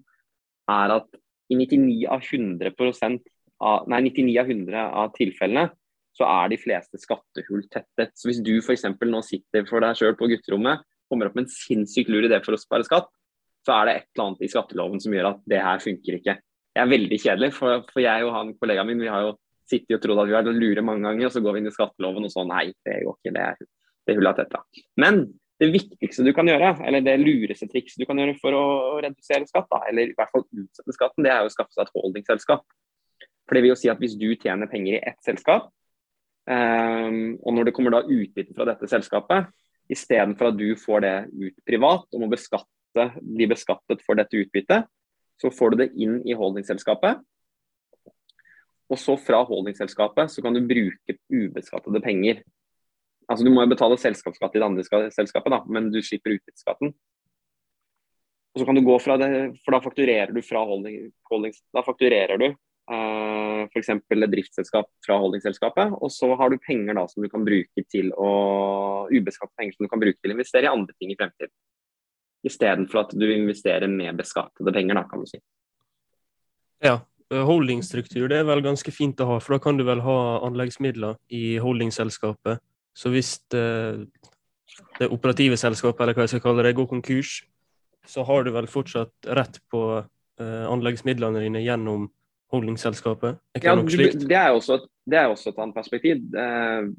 [0.72, 1.20] er at
[1.52, 2.72] i 99 av 100
[3.65, 5.69] av, nei, 99 av 100 av tilfellene
[6.15, 8.13] så er de fleste skattehull tettet.
[8.15, 8.86] Så hvis du f.eks.
[8.88, 12.56] nå sitter for deg sjøl på gutterommet, kommer opp med en sinnssykt lur idé for
[12.56, 13.10] å spare skatt,
[13.65, 16.38] så er det et eller annet i skatteloven som gjør at det her funker ikke.
[16.75, 19.34] Det er veldig kjedelig, for, for jeg og han kollegaen min vi har jo
[19.69, 21.73] sittet og trodd at vi har lure mange ganger, og så går vi inn i
[21.73, 23.60] skatteloven og så nei, det går ikke, det er
[24.06, 24.62] det hullet tetta.
[25.01, 25.23] Men
[25.62, 28.65] det viktigste du kan gjøre, eller det lureste trikset du kan gjøre for å
[29.04, 31.88] redusere skatt, da, eller i hvert fall utsette skatten, det er jo å skaffe seg
[31.88, 32.65] et holdingselskap.
[33.45, 35.69] For det vil jo si at hvis du tjener penger i ett selskap,
[36.49, 39.51] um, og når det kommer da utbytte fra dette selskapet,
[39.91, 44.89] istedenfor at du får det ut privat og må beskatte, bli beskattet for dette utbyttet,
[45.41, 47.21] så får du det inn i holdingselskapet.
[48.89, 52.43] Og så fra holdingselskapet så kan du bruke ubeskattede penger
[53.25, 56.91] Altså Du må jo betale selskapsskatt i det andre selskapet, da, men du slipper utbytteskatten.
[58.53, 59.29] Og så kan du gå fra det,
[59.65, 62.45] for da fakturerer du fra holding, holdings, da fakturerer du
[62.91, 63.89] uh, f.eks.
[63.95, 68.12] et driftsselskap fra holdingselskapet, og så har du penger da som du kan bruke til
[68.13, 68.30] å
[69.12, 71.54] ubeskatte penger som du kan bruke til å investere i andre ting i fremtiden.
[72.45, 75.41] Istedenfor at du investerer med beskattede penger, da, kan du si.
[76.86, 77.00] Ja,
[77.34, 81.17] holdingstruktur det er vel ganske fint å ha, for da kan du vel ha anleggsmidler
[81.34, 82.62] i holdingselskapet
[82.95, 84.08] så hvis det,
[85.00, 87.41] det operative selskapet, eller hva jeg skal kalle det, går konkurs,
[88.08, 89.82] så har du vel fortsatt rett på
[90.39, 92.10] anleggsmidlene dine gjennom
[92.56, 93.38] holdingselskapet?
[93.56, 96.24] Er ja, det er, også, det er også et annet perspektiv.
[96.36, 96.89] Eh,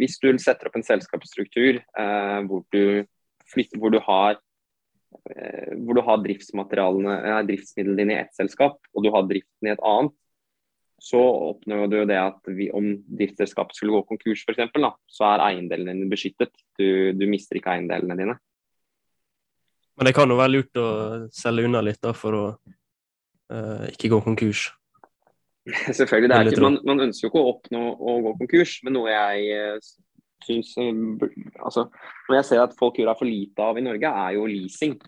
[0.00, 3.04] hvis du setter opp en selskapsstruktur eh, hvor, du
[3.52, 4.40] flytter, hvor, du har,
[5.84, 10.16] hvor du har driftsmidlene dine i ett selskap, og du har driften i et annet,
[11.04, 12.86] så oppnår du det at vi, om
[13.18, 14.72] driftsselskapet skulle gå konkurs f.eks.,
[15.12, 16.54] så er eiendelene dine beskyttet.
[16.78, 18.36] Du, du, mister ikke eiendelene dine.
[19.98, 20.86] Men det kan jo være lurt å
[21.34, 24.70] selge unna litt da, for å uh, ikke gå konkurs?
[25.98, 26.28] Selvfølgelig.
[26.30, 29.12] det er ikke, man, man, ønsker jo ikke å oppnå å gå konkurs, men noe
[29.12, 29.92] jeg uh,
[30.44, 31.26] syns uh,
[31.64, 31.86] altså,
[32.28, 34.98] Når jeg ser at folk gjør for lite av i Norge, er jo leasing.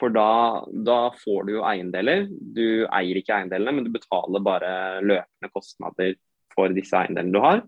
[0.00, 2.28] For da, da, får du jo eiendeler.
[2.30, 4.72] Du eier ikke eiendelene, men du betaler bare
[5.04, 6.16] løpende kostnader
[6.54, 7.62] for disse eiendelene du har.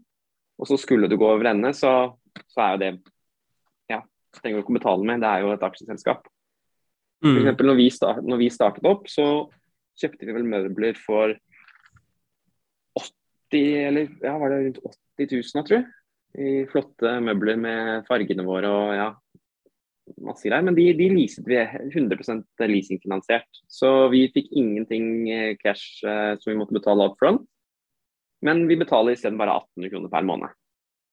[0.59, 2.15] Og så skulle du gå over ende, så,
[2.51, 2.93] så er jo det
[3.91, 4.01] Ja,
[4.39, 5.23] trenger du ikke å betale med.
[5.23, 6.27] Det er jo et aksjeselskap.
[7.25, 7.31] Mm.
[7.31, 9.27] For eksempel, når vi, start, når vi startet opp, så
[10.01, 11.35] kjøpte vi vel møbler for
[13.55, 14.81] 80 eller ja, var det rundt
[15.19, 15.85] 80 000, jeg tror.
[16.35, 19.11] I flotte møbler med fargene våre og ja,
[20.25, 20.65] masse greier.
[20.67, 23.63] Men de, de leaset vi 100% leasingfinansiert.
[23.71, 27.45] Så vi fikk ingenting eh, cash eh, som vi måtte betale up front.
[28.45, 30.57] Men vi betaler isteden bare 1800 kroner per måned.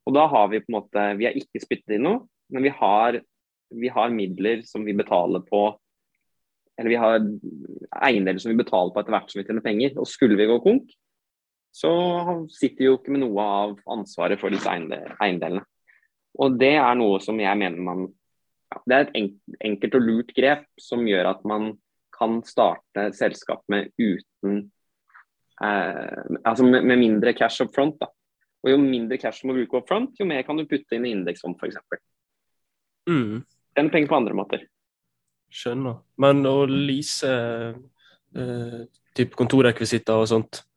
[0.10, 2.72] Og da har vi på en måte Vi har ikke spyttet inn noe, men vi
[2.74, 3.20] har,
[3.70, 5.62] vi har midler som vi betaler på
[6.80, 7.20] Eller vi har
[8.02, 9.94] eiendeler som vi betaler på etter hvert som vi tjener penger.
[10.02, 10.90] Og skulle vi gå konk,
[11.72, 11.92] så
[12.52, 15.64] sitter jo ikke med noe av ansvaret for disse eiendelene.
[16.40, 18.10] Og det er noe som jeg mener man
[18.88, 21.74] det er et enkelt og lurt grep som gjør at man
[22.16, 24.62] kan starte selskap med uten
[25.64, 27.98] eh, Altså med, med, mindre cash up front.
[28.00, 28.08] Da.
[28.64, 31.08] Og jo mindre cash du må bruke up front, jo mer kan du putte inn
[31.08, 31.82] i indeksfond f.eks.
[33.10, 33.42] Mm.
[33.76, 34.66] Tjene penger på andre måter.
[35.52, 36.00] Skjønner.
[36.22, 38.82] Men å lease eh,
[39.18, 40.71] type kontorrekvisitter og sånt, eh,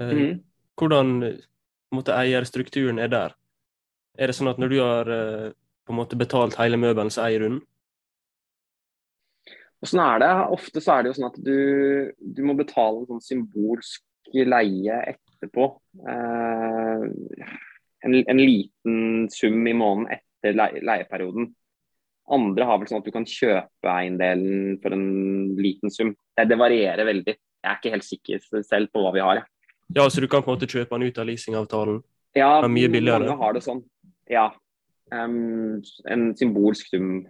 [0.00, 0.40] mm.
[0.80, 1.12] hvordan
[2.14, 3.36] eierstrukturen er der?
[4.18, 5.52] Er det sånn at når du har eh,
[5.84, 7.62] på en måte betalt hele møbelen, så eier du den?
[9.84, 10.32] Sånn er det.
[10.54, 11.58] Ofte så er det jo sånn at du,
[12.18, 15.66] du må betale en sånn symbolsk leie etterpå.
[16.08, 17.04] Eh,
[18.04, 21.50] en, en, liten sum i måneden etter leie, leieperioden.
[22.34, 25.08] Andre har vel sånn at du kan kjøpe eiendelen for en
[25.58, 26.14] liten sum.
[26.32, 27.34] Det, det, varierer veldig.
[27.36, 29.44] Jeg er ikke helt sikker selv på hva vi har.
[29.92, 32.02] Ja, Så du kan på en måte kjøpe den ut av leasingavtalen?
[32.34, 33.84] Ja, mange har det sånn.
[34.30, 34.48] Ja,
[35.12, 37.26] Um, en symbolsk sum.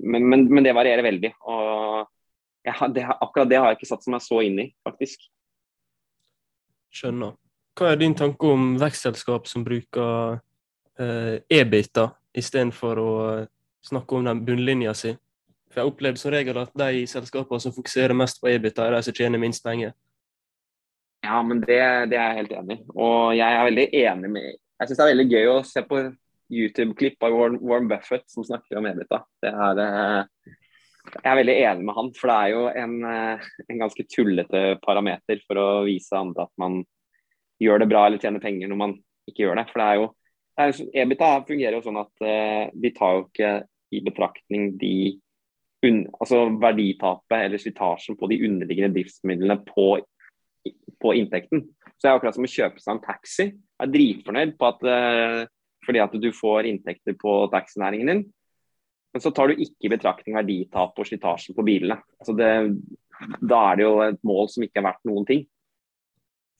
[0.00, 1.32] Men, men, men, det varierer veldig.
[1.48, 2.04] Og
[2.66, 5.28] ja, det, akkurat det har jeg ikke satt meg så inn i, faktisk.
[6.94, 7.36] Skjønner.
[7.76, 13.12] Hva er din tanke om vekstselskap som bruker uh, e-biter istedenfor å
[13.84, 15.14] snakke om den bunnlinja si?
[15.70, 18.96] For Jeg har opplevd som regel at de selskapene som fokuserer mest på e-biter, er
[18.96, 19.92] de som tjener minst penger.
[21.24, 22.84] Ja, men det, det, er jeg helt enig i.
[22.94, 26.02] Og jeg er veldig enig med Jeg syns det er veldig gøy å se på
[26.52, 29.22] YouTube-klipp av Warren Buffett som snakker om EBITDA.
[29.42, 30.52] Det er, eh,
[31.16, 34.62] jeg er veldig enig med han, for det er jo en, eh, en, ganske tullete
[34.84, 36.82] parameter for å vise andre at man
[37.62, 38.94] gjør det bra eller tjener penger når man
[39.26, 39.66] ikke gjør det.
[39.72, 40.10] For det er jo
[40.56, 43.50] det EBITDA fungerer jo sånn at uh, de tar jo ikke
[43.92, 44.96] i betraktning de
[45.84, 50.00] un, altså verditapet eller slitasjen på de underliggende driftsmidlene på,
[51.02, 51.66] på inntekten.
[51.96, 53.46] Så det er akkurat som å kjøpe seg en taxi.
[53.52, 55.42] Jeg er dritfornøyd på at uh,
[55.86, 58.22] fordi at du får inntekter på taxinæringen din.
[59.14, 61.96] Men så tar du ikke i betraktning verditap og slitasje på bilene.
[62.20, 62.50] Altså det,
[63.40, 65.46] da er det jo et mål som ikke er verdt noen ting.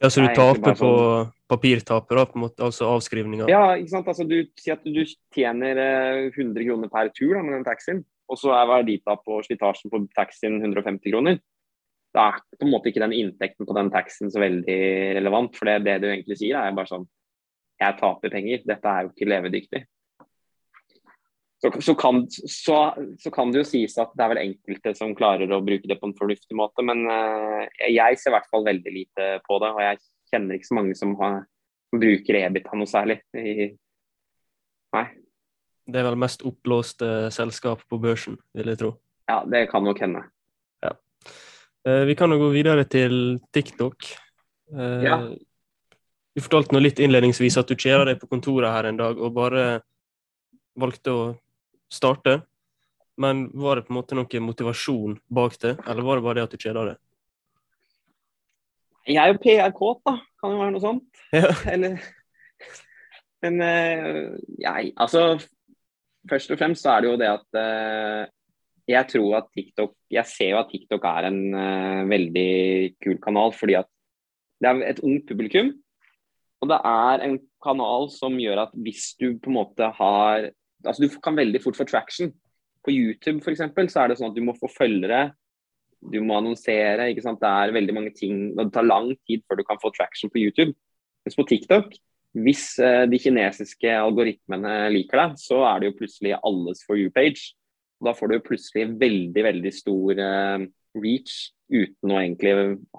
[0.00, 1.30] Ja, Så du taper, på, sånn...
[1.48, 3.48] papirtapet, da, på en måte, altså avskrivninger.
[3.48, 4.08] Ja, ikke sant.
[4.12, 8.02] Altså, du sier at du tjener eh, 100 kroner per tur da, med den taxien,
[8.28, 11.40] og så er verditap og slitasjen på taxien 150 kroner.
[12.16, 14.78] Da er på en måte ikke den inntekten på den taxien så veldig
[15.18, 15.56] relevant.
[15.58, 17.04] For det, det du egentlig sier, er bare sånn
[17.82, 18.62] Jeg taper penger.
[18.64, 19.82] Dette er jo ikke levedyktig.
[21.60, 22.76] Så, så, kan, så,
[23.18, 25.96] så, kan, det jo sies at det er vel enkelte som klarer å bruke det
[26.00, 29.70] på en fornuftig måte, men uh, jeg ser i hvert fall veldig lite på det.
[29.72, 30.00] Og jeg
[30.32, 31.40] kjenner ikke så mange som, har,
[31.88, 33.18] som bruker Ebita noe særlig.
[33.40, 33.70] I,
[34.96, 35.06] nei.
[35.86, 38.92] Det er vel mest oppblåste selskap på børsen, vil jeg tro.
[39.30, 40.26] Ja, det kan nok hende.
[41.86, 44.08] Uh, vi kan jo gå videre til TikTok.
[44.74, 45.18] Uh, ja.
[46.34, 49.34] Du fortalte nå litt innledningsvis at du kjeda deg på kontoret her en dag og
[49.36, 49.66] bare
[50.76, 51.22] valgte å
[51.92, 52.40] starte.
[53.16, 56.44] Men var det på en måte noe motivasjon bak det, eller var det bare det
[56.48, 56.98] at du kjeda deg?
[59.06, 60.16] Jeg er jo PR-kåt, da.
[60.42, 61.20] Kan jo være noe sånt.
[61.30, 61.52] Ja.
[61.72, 62.00] Eller
[63.44, 65.36] Men uh, jeg Altså,
[66.28, 67.60] først og fremst så er det jo det at
[68.86, 72.50] jeg tror at TikTok Jeg ser jo at TikTok er en uh, veldig
[73.02, 73.88] kul kanal, fordi at
[74.62, 75.72] det er et ungt publikum.
[76.62, 80.50] Og det er en kanal som gjør at hvis du på en måte har
[80.86, 82.30] altså Du kan veldig fort få traction.
[82.84, 85.32] På YouTube eksempel, så er det sånn at du må få følgere,
[85.98, 87.08] du må annonsere.
[87.10, 87.40] ikke sant?
[87.42, 90.38] Det er veldig mange ting, det tar lang tid før du kan få traction på
[90.38, 90.76] YouTube.
[91.26, 91.96] Mens på TikTok,
[92.46, 97.56] hvis uh, de kinesiske algoritmene liker deg, så er det jo plutselig alles for you-page.
[98.04, 100.64] Da får du plutselig veldig, veldig stor uh,
[100.96, 101.36] reach
[101.72, 102.52] uten å egentlig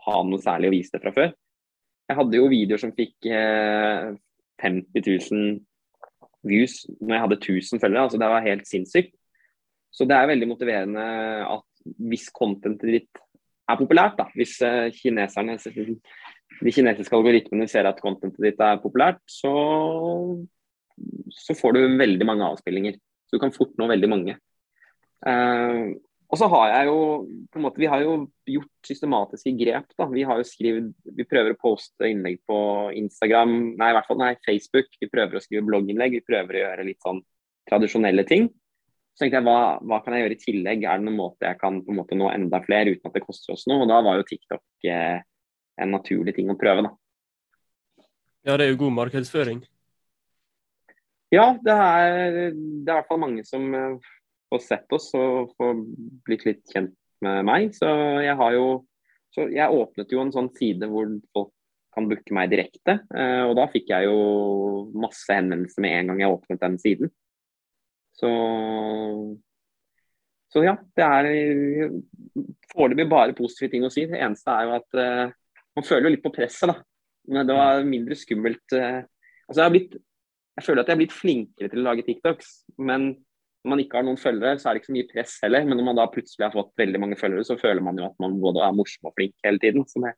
[0.07, 1.35] ha noe særlig å vise det fra før.
[2.07, 4.15] Jeg hadde jo videoer som fikk uh,
[4.63, 5.57] 50 000
[6.47, 8.03] views når jeg hadde 1000 følgere.
[8.07, 9.13] altså Det var helt sinnssykt.
[9.93, 11.05] Så det er veldig motiverende
[11.47, 11.65] at
[12.03, 13.21] hvis contentet ditt
[13.67, 15.57] er populært, da, hvis uh, kineserne
[16.65, 19.53] de kinesiske algoritmene ser at contentet ditt er populært, så,
[21.33, 22.97] så får du veldig mange avspillinger.
[23.27, 24.37] Så du kan fort nå veldig mange.
[25.25, 25.95] Uh,
[26.27, 26.99] og så har jeg jo
[27.47, 29.87] på en måte, Vi har jo gjort systematiske grep.
[29.97, 34.07] da, Vi har jo skrevet, vi prøver å poste innlegg på Instagram, nei i hvert
[34.09, 34.91] fall nei, Facebook.
[34.99, 36.19] Vi prøver å skrive blogginnlegg.
[36.19, 37.21] Vi prøver å gjøre litt sånn
[37.69, 38.49] tradisjonelle ting.
[39.15, 40.83] Så tenkte jeg, hva, hva kan jeg gjøre i tillegg?
[40.83, 43.23] Er det noen måte jeg kan på en måte nå enda flere uten at det
[43.23, 43.85] koster oss noe?
[43.85, 45.23] Og da var jo TikTok eh,
[45.81, 46.91] en naturlig ting å prøve, da.
[48.45, 49.63] Ja, det er jo god markedsføring.
[51.33, 53.65] Ja, det er, det er i hvert fall mange som
[54.51, 55.73] få sett oss og få
[56.27, 57.73] blitt litt kjent med meg.
[57.75, 57.89] Så
[58.23, 58.67] jeg har jo
[59.35, 61.51] så jeg åpnet jo en sånn side hvor folk
[61.97, 62.99] kan booke meg direkte.
[63.13, 67.11] Eh, og da fikk jeg jo masse henvendelser med en gang jeg åpnet den siden.
[68.17, 68.31] Så
[70.47, 71.89] så ja, det er
[72.71, 74.05] foreløpig bare positive ting å si.
[74.07, 75.33] Det eneste er jo at uh,
[75.75, 76.77] man føler jo litt på presset, da.
[77.27, 78.63] Men det var mindre skummelt.
[78.71, 79.03] Uh,
[79.49, 79.97] altså jeg, blitt,
[80.55, 83.09] jeg føler at jeg er blitt flinkere til å lage TikToks, men
[83.63, 85.65] når man ikke har noen følgere, så er det ikke så mye press heller.
[85.67, 88.15] Men når man da plutselig har fått veldig mange følgere, så føler man jo at
[88.23, 89.83] man både er morsom og flink hele tiden.
[89.89, 90.13] Så det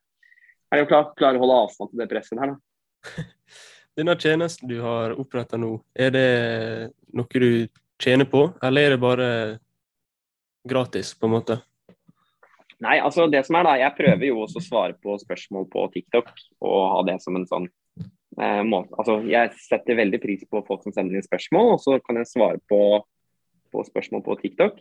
[0.75, 3.25] er jo klart klare å holde avstand til det presset her, da.
[3.99, 6.27] Denne tjenesten du har oppretta nå, er det
[7.17, 7.67] noe du
[7.99, 9.31] tjener på, eller er det bare
[10.69, 11.57] gratis, på en måte?
[12.79, 15.83] Nei, altså det som er da, Jeg prøver jo også å svare på spørsmål på
[15.95, 16.29] TikTok
[16.63, 17.67] og ha det som en sånn
[18.39, 18.93] eh, måte.
[18.95, 22.31] Altså, Jeg setter veldig pris på folk som sender inn spørsmål, og så kan jeg
[22.31, 22.79] svare på
[23.71, 24.79] på spørsmål på TikTok.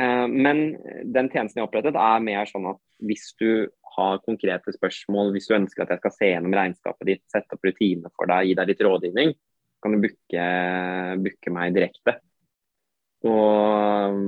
[0.00, 0.62] Eh, men
[1.04, 5.48] den tjenesten jeg har opprettet, er mer sånn at hvis du har konkrete spørsmål, hvis
[5.48, 8.56] du ønsker at jeg skal se gjennom regnskapet ditt, sette opp rutiner for deg, gi
[8.58, 9.34] deg litt rådgivning,
[9.82, 12.18] kan du booke, meg direkte.
[13.26, 14.20] Og,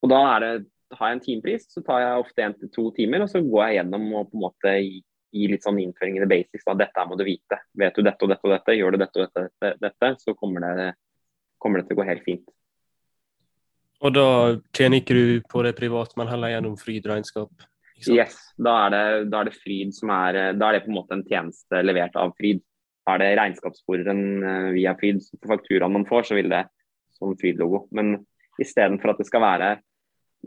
[0.00, 0.52] og da det,
[0.96, 3.66] har jeg en timepris, så tar jeg ofte én til to timer, og så går
[3.66, 6.64] jeg gjennom og på en måte gi litt sånn innføring i the basics.
[6.66, 6.74] Da.
[6.80, 7.60] Dette må du vite.
[7.78, 10.34] Vet du dette og dette og dette, gjør du dette og dette, dette, dette så
[10.38, 10.88] kommer det
[11.60, 12.46] kommer det til å gå helt fint.
[14.00, 14.28] Og da
[14.72, 17.66] tjener ikke du på det privat, men heller gjennom Fryd-regnskap?
[18.08, 20.96] Yes, da er, det, da er, det, Fryd som er Da er det på en
[20.96, 22.62] måte en tjeneste levert av Fryd.
[23.04, 25.20] Da er det regnskapssporeren eh, via Fryd.
[25.36, 26.64] På fakturaen man får, så vil det
[27.18, 27.84] som Fryd-logo.
[27.96, 28.22] Men
[28.60, 29.70] istedenfor at det skal være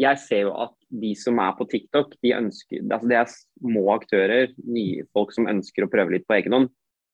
[0.01, 3.83] Jeg ser jo at de som er på TikTok, de ønsker altså Det er små
[3.93, 6.71] aktører, nye folk som ønsker å prøve litt på egen hånd.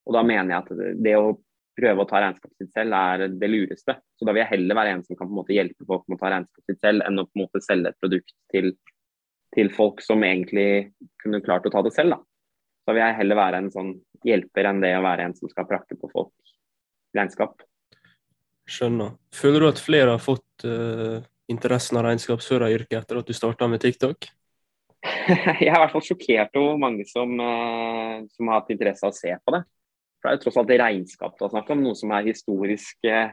[0.07, 1.35] Og da mener jeg at det å
[1.79, 3.95] prøve å ta regnskapet sitt selv er det lureste.
[4.19, 6.19] Så da vil jeg heller være en som kan på en måte hjelpe folk med
[6.19, 8.73] å ta regnskapet sitt selv, enn å på en måte selge et produkt til,
[9.55, 10.69] til folk som egentlig
[11.23, 12.17] kunne klart å ta det selv.
[12.17, 12.21] Da.
[12.89, 13.95] da vil jeg heller være en sånn
[14.27, 16.55] hjelper enn det å være en som skal prakte på folk
[17.17, 17.63] regnskap.
[18.69, 19.15] Skjønner.
[19.33, 23.81] Føler du at flere har fått uh, interessen av regnskapsføreryrket etter at du starta med
[23.81, 24.29] TikTok?
[25.63, 29.05] jeg er i hvert fall sjokkert over hvor mange som, uh, som, har hatt interesse
[29.07, 29.63] av å se på det.
[30.19, 33.07] For Det er jo tross alt regnskap du har snakket om, noe som er historisk
[33.07, 33.31] uh,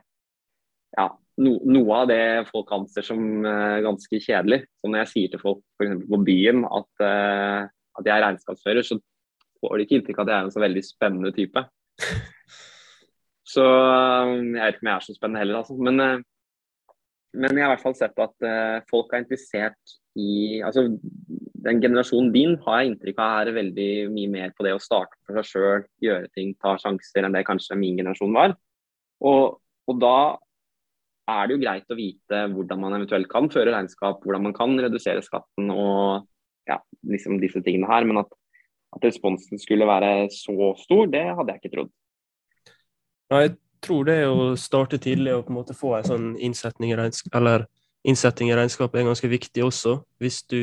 [0.96, 1.08] ja,
[1.42, 2.20] no, Noe av det
[2.52, 4.62] folk anser som uh, ganske kjedelig.
[4.78, 6.06] Så når jeg sier til folk f.eks.
[6.12, 9.00] på byen at, at jeg er regnskapsfører, så
[9.60, 11.66] får de ikke inntrykk av at jeg er en så veldig spennende type.
[13.46, 15.76] Så jeg vet ikke om jeg er så spennende heller, altså.
[15.78, 16.24] Men
[17.36, 20.86] men jeg har i hvert fall sett at uh, folk er interessert i altså
[21.66, 25.16] Den generasjonen din har jeg inntrykk av er veldig mye mer på det å starte
[25.26, 28.54] for seg sjøl, gjøre ting, ta sjanser, enn det kanskje min generasjon var.
[29.26, 29.56] Og,
[29.88, 30.16] og, da
[31.32, 34.76] er det jo greit å vite hvordan man eventuelt kan føre regnskap, hvordan man kan
[34.78, 36.28] redusere skatten og
[36.70, 38.06] ja, liksom disse tingene her.
[38.06, 38.30] Men at,
[38.94, 41.94] at responsen skulle være så stor, det hadde jeg ikke trodd.
[43.34, 43.46] Nei,
[43.82, 47.00] tror det å starte tidlig og på en måte få en sånn innsetning i,
[47.34, 47.66] eller
[48.06, 50.62] innsetting i regnskapet er ganske viktig også, hvis du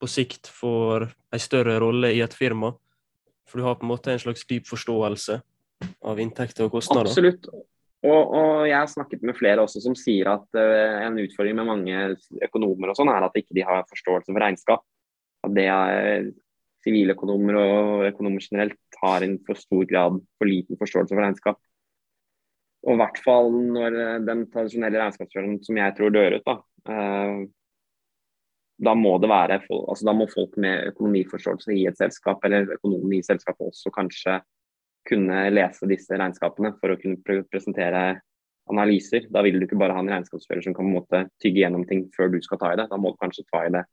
[0.00, 2.72] på sikt får en større rolle i et firma.
[3.48, 5.38] For du har på en måte en slags dyp forståelse
[6.04, 7.10] av inntekter og kostnader.
[7.12, 7.48] Absolutt.
[8.04, 11.68] Og, og, jeg har snakket med flere også som sier at uh, en utfordring med
[11.70, 12.00] mange
[12.44, 14.82] økonomer og sånn, er at ikke de har forståelse for regnskap.
[15.44, 16.26] At det er
[16.84, 21.60] siviløkonomer og økonomer generelt har en for stor grad for liten forståelse for regnskap.
[22.84, 26.56] Og i hvert fall når eh, den tradisjonelle regnskapsføreren som jeg tror dør ut, da,
[26.92, 27.38] eh,
[28.76, 33.18] da må det være altså da må folk med økonomiforståelse i et selskap, eller økonomen
[33.18, 34.40] i selskapet også kanskje
[35.08, 38.04] kunne lese disse regnskapene for å kunne presentere
[38.72, 39.28] analyser.
[39.30, 41.84] Da vil du ikke bare ha en regnskapsfører som kan på en måte tygge gjennom
[41.88, 42.88] ting før du skal ta i det.
[42.90, 43.84] Da må du kanskje ta i det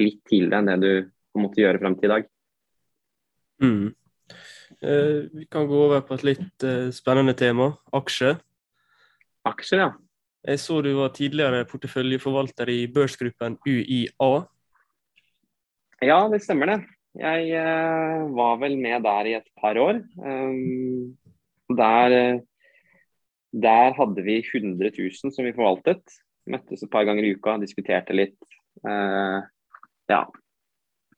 [0.00, 0.92] litt tidligere enn det du
[1.36, 2.30] en gjøre frem til i dag.
[3.62, 3.90] Mm.
[4.82, 8.38] Eh, vi kan gå over på et litt eh, spennende tema aksjer.
[9.48, 9.90] Aksjer, ja.
[10.42, 14.30] Jeg så du var tidligere porteføljeforvalter i børsgruppen UiA.
[16.02, 16.78] Ja, det stemmer det.
[17.20, 20.00] Jeg uh, var vel med der i et par år.
[20.18, 21.12] Um,
[21.78, 22.40] der,
[23.54, 26.02] der, hadde vi 100 000 som vi forvaltet.
[26.50, 28.40] Møttes et par ganger i uka, diskuterte litt.
[28.82, 29.46] Uh,
[30.10, 30.24] ja.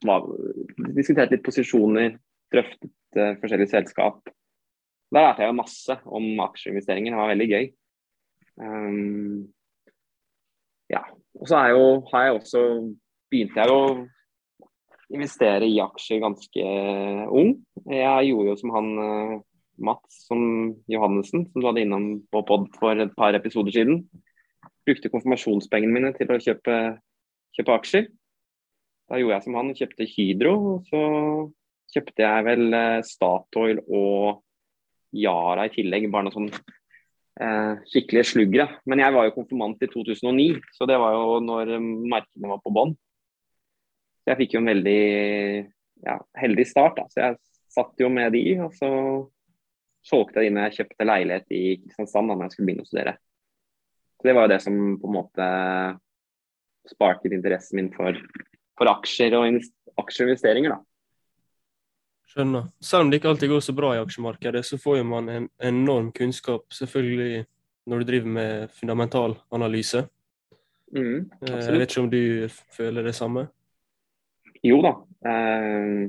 [0.04, 0.28] Var,
[0.92, 2.18] diskuterte litt posisjoner,
[2.52, 4.20] drøftet uh, forskjellige selskap.
[5.14, 7.72] Der lærte jeg masse om aksjeinvesteringer, det var veldig gøy.
[8.60, 9.46] Um,
[10.90, 11.02] ja.
[11.40, 12.62] Og så jo, har jeg også
[13.32, 13.80] begynte jeg å
[15.14, 16.68] investere i aksjer ganske
[17.34, 17.56] ung.
[17.90, 19.34] Jeg gjorde jo som han uh,
[19.84, 24.04] Mats som Johannessen, som du hadde innom på pod for et par episoder siden.
[24.86, 26.78] Brukte konfirmasjonspengene mine til å kjøpe,
[27.56, 28.08] kjøpe aksjer.
[29.10, 30.54] Da gjorde jeg som han, kjøpte Hydro.
[30.74, 31.00] og Så
[31.94, 34.44] kjøpte jeg vel eh, Statoil og
[35.14, 36.08] Yara i tillegg.
[36.12, 36.83] Bare noen sånn eh,
[37.34, 38.68] skikkelige sluggere.
[38.86, 42.72] Men jeg var jo konfirmant i 2009, så det var jo når markedene var på
[42.74, 42.94] bånn.
[44.24, 45.00] Jeg fikk jo en veldig
[46.06, 47.00] ja, heldig start.
[47.00, 47.08] Da.
[47.10, 47.38] Så jeg
[47.74, 48.90] satt jo med de, og så
[50.04, 52.88] solgte jeg de når jeg kjøpte leilighet i Kristiansand da når jeg skulle begynne å
[52.88, 53.14] studere.
[54.20, 55.46] Så Det var jo det som på en måte
[56.90, 58.18] sparket interessen min for,
[58.78, 59.60] for aksjer og
[60.04, 60.76] aksjeinvesteringer.
[60.76, 60.93] da.
[62.32, 62.70] Skjønner.
[62.80, 66.10] Selv om det ikke alltid går så bra i aksjemarkedet, så får man en enorm
[66.16, 67.44] kunnskap selvfølgelig
[67.90, 70.06] når du driver med fundamental analyse.
[70.94, 73.48] Mm, eh, jeg vet ikke om du føler det samme?
[74.64, 74.94] Jo da.
[75.28, 76.04] Eh,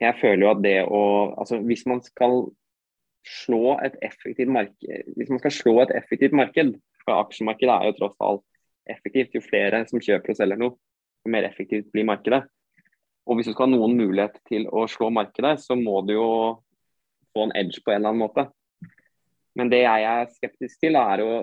[0.00, 1.02] jeg føler jo at det å
[1.40, 2.46] Altså hvis man skal
[3.26, 7.98] slå et effektivt marked Hvis man skal slå et effektivt marked, for aksjemarkedet er jo
[7.98, 8.46] tross alt
[8.90, 10.74] effektivt, jo flere som kjøper og selger noe,
[11.24, 12.42] jo mer effektivt blir markedet.
[13.30, 16.30] Og hvis du skal ha noen mulighet til å slå markedet, så må du jo
[17.30, 18.46] få en edge på en eller annen måte.
[19.54, 21.34] Men det jeg er skeptisk til, er jo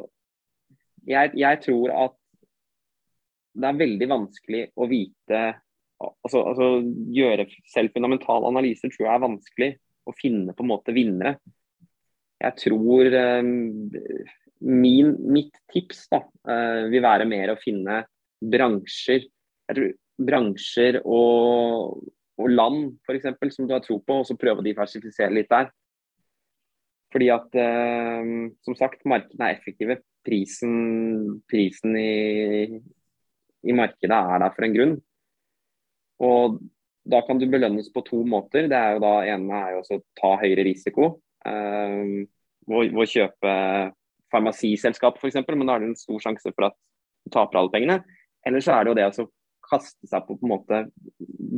[1.07, 2.17] jeg, jeg tror at
[3.57, 5.39] det er veldig vanskelig å vite
[5.97, 6.67] altså, altså
[7.15, 9.69] Gjøre selv fundamentale analyser tror jeg er vanskelig.
[10.07, 11.35] Å finne på en måte vinnere.
[12.39, 13.89] Jeg tror um,
[14.63, 18.03] min, mitt tips da, uh, vil være mer å finne
[18.39, 19.25] bransjer.
[19.67, 21.99] Jeg tror bransjer og,
[22.37, 25.69] og land eksempel, som du har tro på, og så prøve å diversifisere litt der.
[27.13, 28.31] Fordi at, eh,
[28.67, 29.99] som sagt, markedene er effektive.
[30.27, 32.79] Prisen, prisen i,
[33.63, 34.97] i, markedet er der for en grunn.
[36.27, 36.57] Og
[37.07, 38.67] da kan du belønnes på to måter.
[38.67, 41.13] Det er jo da ene er jo å ta høyere risiko.
[41.47, 42.27] Eh,
[42.67, 43.55] ved å kjøpe
[44.33, 46.75] farmasiselskap f.eks., men da er det en stor sjanse for at
[47.23, 48.01] du taper alle pengene.
[48.43, 49.29] Eller så er det jo det å
[49.69, 50.81] kaste seg på, på en måte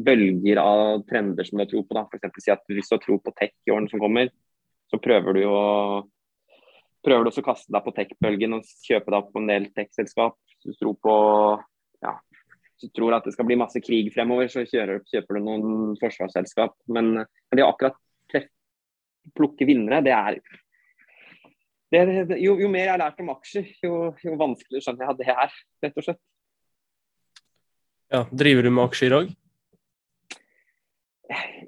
[0.06, 1.98] bølger av trender som du har tro på.
[1.98, 2.44] da, F.eks.
[2.46, 4.32] si at hvis du har tro på tech i årene som kommer,
[4.90, 5.60] så prøver du å
[7.06, 9.70] prøver du også å kaste deg på tech-bølgen og kjøpe deg opp på en del
[9.76, 10.36] tech-selskap.
[10.66, 11.14] Hvis du tror på
[12.04, 12.18] ja,
[12.80, 16.76] du tror at det skal bli masse krig fremover, så kjører, kjøper du noen forsvarsselskap.
[16.92, 17.98] Men, men det å akkurat
[19.36, 20.40] plukke vinnere, det er
[21.90, 25.14] det, det, jo, jo, mer jeg har lært om aksjer, jo, jo vanskeligere skjønner jeg
[25.14, 25.56] at det er,
[25.86, 26.20] rett og slett.
[28.10, 29.28] Ja, Driver du med aksjer i dag?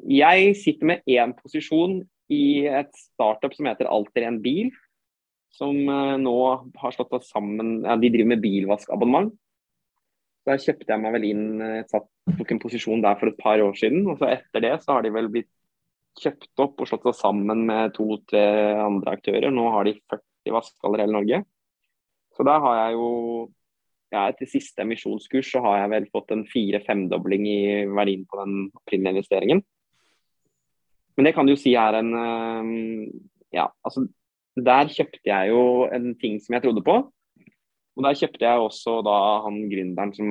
[0.09, 1.99] Jeg sitter med én posisjon
[2.33, 4.71] i et startup som heter Alter en bil.
[5.53, 6.33] Som eh, nå
[6.81, 9.29] har slått oss sammen ja, De driver med bilvaskabonnement.
[10.49, 13.61] Der kjøpte jeg meg vel inn eh, satt, tok en posisjon der for et par
[13.61, 14.07] år siden.
[14.09, 15.51] og så Etter det så har de vel blitt
[16.17, 18.47] kjøpt opp og slått seg sammen med to-tre
[18.81, 19.53] andre aktører.
[19.53, 21.43] Nå har de 40 vaskehaller i hele Norge.
[22.33, 23.11] Så der har jeg jo
[24.11, 28.57] ja, Etter siste emisjonskurs så har jeg vel fått en fire-femdobling i verdien på den
[28.75, 29.63] opprinnelige investeringen.
[31.15, 32.73] Men det kan du jo si er en eh,
[33.55, 34.05] Ja, altså
[34.55, 36.95] der kjøpte jeg jo en ting som jeg trodde på.
[37.95, 40.29] Og der kjøpte jeg også da han gründeren som,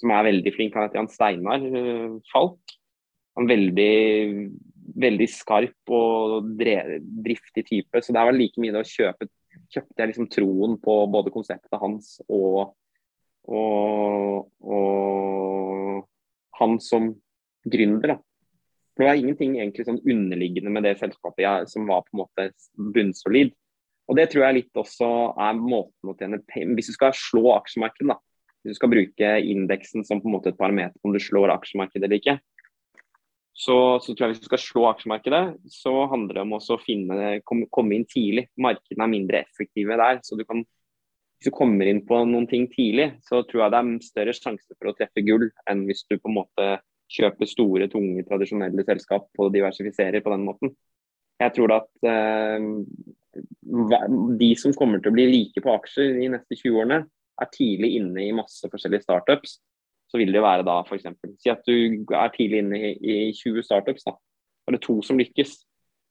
[0.00, 2.76] som er veldig flink, han heter Jan Steinar eh, Falk.
[3.36, 3.94] Han er veldig,
[5.04, 9.28] veldig skarp og driftig type, så det vel like mye det å kjøpe
[9.70, 12.74] kjøpte jeg liksom troen på både konseptet hans og,
[13.50, 16.02] og, og
[16.60, 17.12] han som
[17.70, 18.14] gründer.
[18.14, 18.18] Da.
[19.00, 22.50] Det var ingenting egentlig sånn underliggende med det selskapet jeg, som var på en måte
[22.76, 23.54] bunnsolid.
[24.10, 25.08] Og Det tror jeg litt også
[25.38, 28.18] er måten å tjene penger Hvis du skal slå aksjemarkedet, da.
[28.60, 32.04] Hvis du skal bruke indeksen som på en måte et parameter om du slår aksjemarkedet
[32.04, 32.34] eller ikke,
[33.52, 35.42] så, så, tror jeg hvis du skal slå aksjemarkedet,
[35.72, 38.46] så handler det om å finne, komme, inn tidlig.
[38.60, 40.20] Markedene er mindre effektive der.
[40.24, 40.64] så du kan
[41.40, 44.74] hvis du kommer inn på noen ting tidlig, så tror jeg det er større sjanse
[44.74, 46.66] for å treffe gull enn hvis du på en måte
[47.10, 50.74] kjøper store, tunge, tradisjonelle selskap og diversifiserer på den måten.
[51.40, 52.66] Jeg tror at eh,
[54.42, 57.00] de som kommer til å bli like på aksjer de neste 20 årene,
[57.40, 59.56] er tidlig inne i masse forskjellige startups.
[60.10, 61.06] Så vil det være da f.eks.
[61.38, 64.16] Si at du er tidlig inne i, i 20 startups, da.
[64.70, 65.54] Det er to som lykkes.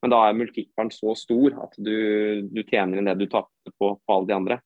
[0.00, 1.94] Men da er multiplen så stor at du,
[2.48, 4.58] du tjener inn det du tapte på, på alle de andre.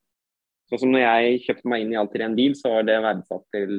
[0.70, 3.44] Sånn som når jeg kjøpte meg inn i Alter en deal, så var det verdsatt
[3.54, 3.74] til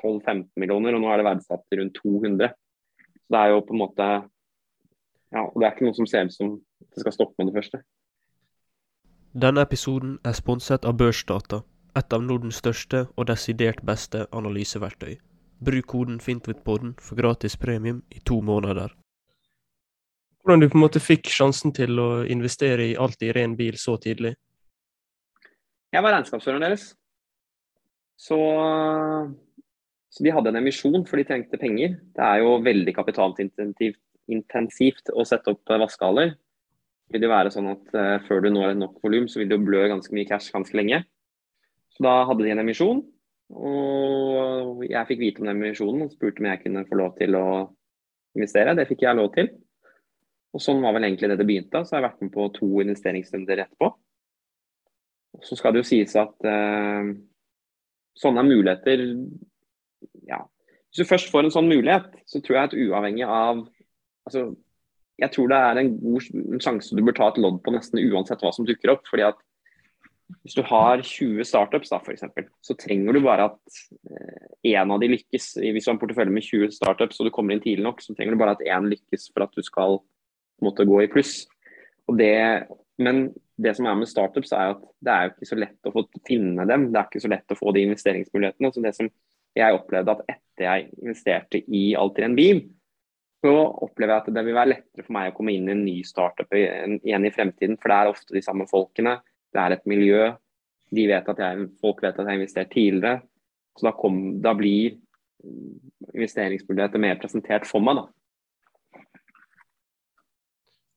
[0.00, 2.52] 12-15 millioner, og nå er det verdsatt til rundt 200.
[3.20, 4.10] Så det er jo på en måte
[5.30, 7.60] Ja, og det er ikke noe som ser ut som det skal stoppe med det
[7.60, 7.78] første.
[9.30, 11.60] Denne episoden er sponset av Børsdata,
[11.98, 15.16] et av Nordens største og desidert beste analyseverktøy.
[15.60, 18.94] Bruk koden FINTWITPODEN for gratis premium i to måneder.
[20.40, 23.76] Hvordan du på en måte fikk sjansen til å investere i alt i ren bil
[23.76, 24.32] så tidlig?
[25.92, 26.94] Jeg var regnskapsføreren deres.
[28.16, 28.38] Så
[30.10, 31.92] så de hadde en emisjon, for de trengte penger.
[32.16, 36.32] Det er jo veldig kapitalintensivt å sette opp vaskehaller.
[37.06, 39.50] Det vil jo være sånn at uh, Før du når et nok volum, så vil
[39.50, 40.98] du blø ganske mye cash ganske lenge.
[42.00, 43.02] Da hadde de en emisjon.
[43.50, 47.36] Og jeg fikk vite om den emisjonen og spurte om jeg kunne få lov til
[47.38, 47.48] å
[48.38, 48.76] investere.
[48.78, 49.50] Det fikk jeg lov til.
[50.54, 51.82] Og sånn var vel egentlig det det begynte.
[51.84, 53.90] Så har jeg vært med på to investeringsrunder etterpå.
[55.38, 57.12] Og så skal det jo sies at eh,
[58.18, 59.04] sånne muligheter
[60.26, 60.40] ja.
[60.90, 63.60] Hvis du først får en sånn mulighet, så tror jeg at uavhengig av
[64.26, 64.48] altså,
[65.20, 68.40] Jeg tror det er en god sjanse du bør ta et lodd på nesten uansett
[68.42, 69.04] hva som dukker opp.
[69.10, 69.38] fordi at
[70.42, 73.80] hvis du har 20 startups, da, for eksempel, så trenger du bare at
[74.66, 75.52] én eh, av de lykkes.
[75.60, 78.14] Hvis du har en portefølje med 20 startups og du kommer inn tidlig nok, så
[78.16, 80.00] trenger du bare at én lykkes for at du skal
[80.64, 81.44] måtte gå i pluss.
[82.18, 82.34] Det,
[83.00, 83.28] men
[83.60, 86.04] det som er med startups, er at det er jo ikke så lett å få
[86.26, 86.90] finne dem.
[86.90, 88.72] Det er ikke så lett å få de investeringsmulighetene.
[88.74, 89.10] Så det som
[89.58, 92.62] jeg opplevde at etter jeg investerte i Alter en bil,
[93.40, 93.54] så
[93.86, 95.96] opplever jeg at det vil være lettere for meg å komme inn i en ny
[96.04, 97.78] startup igjen i fremtiden.
[97.80, 99.16] For det er ofte de samme folkene.
[99.50, 100.30] Det er et miljø.
[100.90, 103.20] De vet at jeg, folk vet at jeg har investert tidligere.
[103.78, 104.98] Så da, kom, da blir
[106.14, 108.06] investeringsmuligheter mer presentert for meg, da.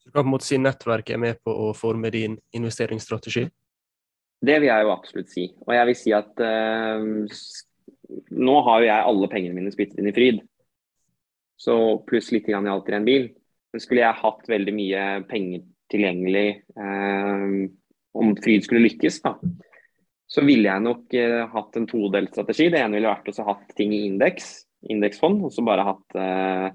[0.01, 3.45] Så du kan på en måte si nettverket er med på å forme din investeringsstrategi?
[4.43, 5.45] Det vil jeg jo absolutt si.
[5.63, 7.05] Og jeg vil si at eh,
[8.35, 10.41] nå har jo jeg alle pengene mine spyttet inn i Fryd.
[11.55, 11.77] Så
[12.07, 13.29] pluss litt i Alter en bil.
[13.71, 17.55] Men skulle jeg hatt veldig mye penger tilgjengelig eh,
[18.13, 19.35] om Fryd skulle lykkes, da,
[20.33, 22.69] så ville jeg nok eh, hatt en todelt strategi.
[22.73, 24.53] Det ene ville vært å ha ting i indeks,
[24.89, 26.69] indeksfond, og så bare hatt, eh,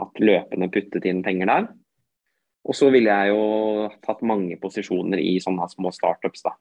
[0.00, 1.68] hatt, løpende puttet inn penger der.
[2.66, 6.42] Og så ville jeg jo tatt mange posisjoner i sånne små startups.
[6.48, 6.56] da.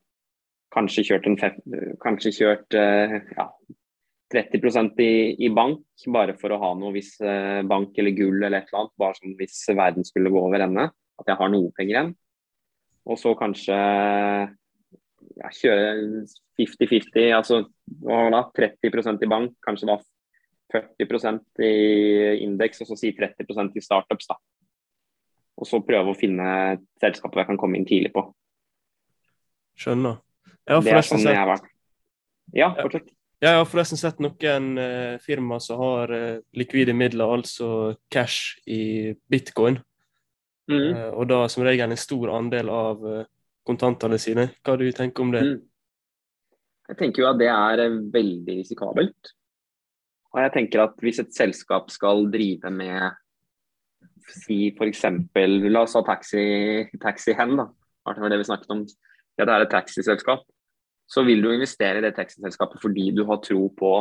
[0.75, 3.47] Kanskje kjørt, en, kanskje kjørt eh, ja,
[4.35, 5.13] 30% i,
[5.47, 5.81] i bank,
[6.13, 8.95] bare for å ha noe hvis eh, bank eller gull eller et eller annet.
[9.01, 10.91] Bare sånn hvis verden skulle gå over ende.
[11.15, 12.13] At jeg har noe penger igjen.
[13.05, 13.75] Og så kanskje
[15.35, 16.25] ja, kjøre
[16.57, 19.99] 50-50, altså da, 30% i bank, kanskje da
[20.73, 21.73] 40% i
[22.43, 24.29] indeks, og så si 30% i startups.
[24.31, 24.39] da.
[25.55, 28.25] Og så prøve å finne selskaper jeg kan komme inn tidlig på.
[29.79, 30.19] Skjønner.
[30.65, 31.71] Jeg har forresten sånn sett
[32.55, 33.11] Ja, fortsett.
[33.43, 37.67] Jeg har forresten sett noen eh, firma som har eh, likvide midler, altså
[38.09, 39.81] cash, i bitcoin.
[40.71, 40.89] Mm.
[40.95, 43.27] Eh, og da som regel en stor andel av eh,
[43.65, 44.49] kontantene sine.
[44.65, 45.43] Hva du tenker om det?
[45.45, 45.59] Mm.
[46.89, 49.33] Jeg tenker jo at det er eh, veldig risikabelt.
[50.35, 53.21] Og jeg tenker at hvis et selskap skal drive med
[54.25, 55.05] si f.eks.
[55.69, 56.43] La oss ha taxi,
[57.01, 57.69] taxi hen, da.
[58.09, 58.83] Det var det vi snakket om.
[59.37, 60.43] Ja, det er et taxiselskap
[61.07, 63.91] så vil du investere i det taxiselskapet fordi du har tro på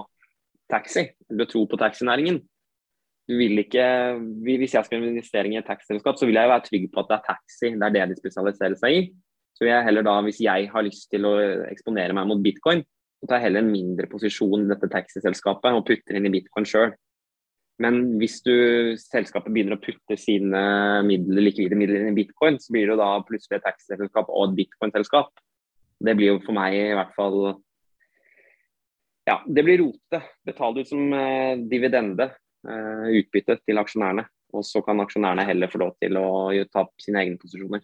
[0.71, 1.09] taxi.
[1.29, 2.41] Du har tro på taxinæringen.
[3.29, 3.85] Vil ikke,
[4.45, 7.17] Hvis jeg skal investere i et taxiselskap, så vil jeg være trygg på at det
[7.17, 7.71] er taxi.
[7.73, 9.07] Det er det de spesialiserer seg i.
[9.55, 11.33] Så vil jeg heller da, Hvis jeg har lyst til å
[11.71, 12.85] eksponere meg mot bitcoin,
[13.21, 16.69] så tar jeg heller en mindre posisjon i dette taxiselskapet og putter inn i bitcoin
[16.69, 16.93] sjøl.
[17.83, 18.53] Men hvis du,
[19.01, 20.61] selskapet begynner å putte sine
[21.07, 24.51] midler, likvide midler inn i bitcoin, så blir det jo da plutselig et taxiselskap og
[24.51, 25.33] et bitcoin-selskap.
[26.05, 27.39] Det blir jo for meg i hvert fall
[29.25, 30.21] Ja, det blir rote.
[30.45, 32.29] Betale ut som eh, dividende,
[32.69, 34.27] eh, utbytte til aksjonærene.
[34.55, 36.29] Og så kan aksjonærene heller få lov til å
[36.71, 37.83] ta opp sine egne posisjoner.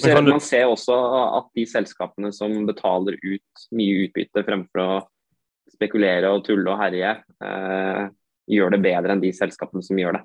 [0.00, 0.94] Ser, man ser også
[1.36, 4.92] at de selskapene som betaler ut mye utbytte fremfor å
[5.74, 7.10] spekulere og tulle og herje,
[7.44, 8.04] eh,
[8.52, 10.22] gjør det bedre enn de selskapene som gjør det.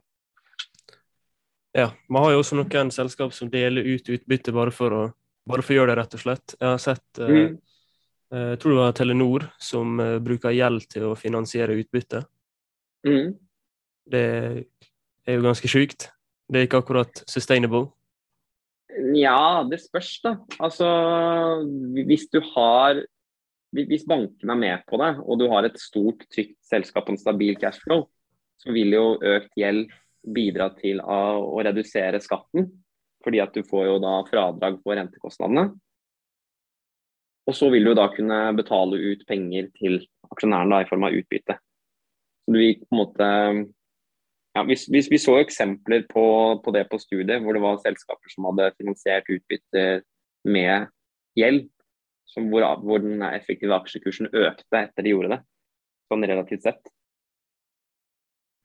[1.77, 5.03] Ja, man har jo også noen selskap som deler ut utbytte bare for å
[5.47, 6.55] bare for å gjøre det, rett og slett.
[6.57, 7.53] Jeg har sett eh, mm.
[8.33, 12.23] eh, Jeg tror det var Telenor som eh, bruker gjeld til å finansiere utbytte.
[13.07, 13.33] Mm.
[14.11, 14.23] Det
[15.27, 16.09] er jo ganske sjukt.
[16.47, 17.89] Det er ikke akkurat sustainable.
[19.17, 20.37] Ja, det spørs, da.
[20.63, 20.87] Altså,
[22.07, 23.03] hvis du har
[23.75, 27.19] Hvis bankene er med på det, og du har et stort, trygt selskap og en
[27.19, 28.05] stabil cashflow,
[28.57, 29.91] så vil jo økt gjeld
[30.23, 32.69] bidra til å redusere skatten
[33.27, 35.65] fordi at du får jo da fradrag på rentekostnadene.
[37.47, 39.99] Og så vil du da kunne betale ut penger til
[40.31, 41.57] aksjonæren da, i form av utbytte.
[42.47, 43.27] Så vi på en måte
[44.57, 46.25] ja, vi, vi, vi, så eksempler på,
[46.63, 49.83] på, det på studiet, hvor det var selskaper som hadde finansiert utbytte
[50.47, 50.87] med
[51.37, 51.67] gjeld,
[52.37, 55.39] hvor, hvor, den effektive aksjekursen økte etter de gjorde det,
[56.09, 56.89] sånn relativt sett.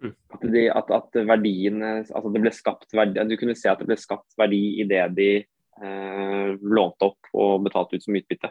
[0.03, 0.15] Mm.
[0.33, 3.87] At, de, at, at verdiene Altså det ble skapt verdi Du kunne se at det
[3.87, 8.51] ble skapt verdi i det de eh, lånte opp og betalte ut som utbytte.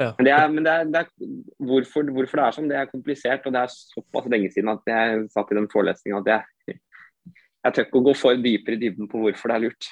[0.00, 0.10] Ja.
[0.16, 1.32] Men, det er, men det er, det er,
[1.70, 3.46] hvorfor, hvorfor, det er sånn, det er komplisert.
[3.46, 6.78] Og det er såpass lenge siden at jeg satt i den forelesninga at jeg,
[7.60, 9.90] jeg tør ikke å gå for dypere i dybden på hvorfor det er lurt.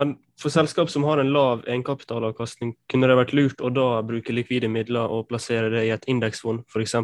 [0.00, 4.32] Men for selskap som har en lav egenkapitalavkastning, kunne det vært lurt å da bruke
[4.32, 6.96] likvide midler og plassere det i et indeksfond, f.eks.?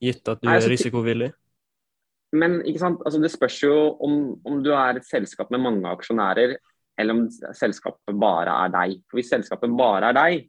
[0.00, 1.32] gitt at du er risikovillig?
[2.32, 4.12] Men altså, det spørs jo om,
[4.46, 6.54] om, du er et selskap med mange aksjonærer,
[7.00, 7.26] eller om
[7.56, 8.98] selskapet bare er deg.
[9.08, 10.46] For Hvis selskapet bare er deg,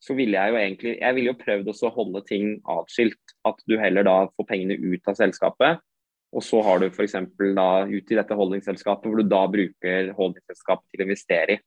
[0.00, 3.36] så ville jeg jo egentlig jeg ville jo prøvd å holde ting atskilt.
[3.48, 5.82] At du heller da får pengene ut av selskapet,
[6.30, 7.16] og så har du f.eks.
[7.56, 11.62] da ut i dette holdingsselskapet, hvor du da bruker holdingsselskapet til å investere i.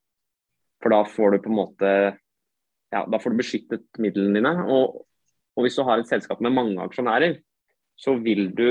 [0.82, 1.90] For da får du på en måte
[2.94, 4.54] ja, da får du beskyttet midlene dine.
[4.70, 5.02] Og,
[5.54, 7.38] og hvis du har et selskap med mange aksjonærer,
[7.98, 8.68] så vil du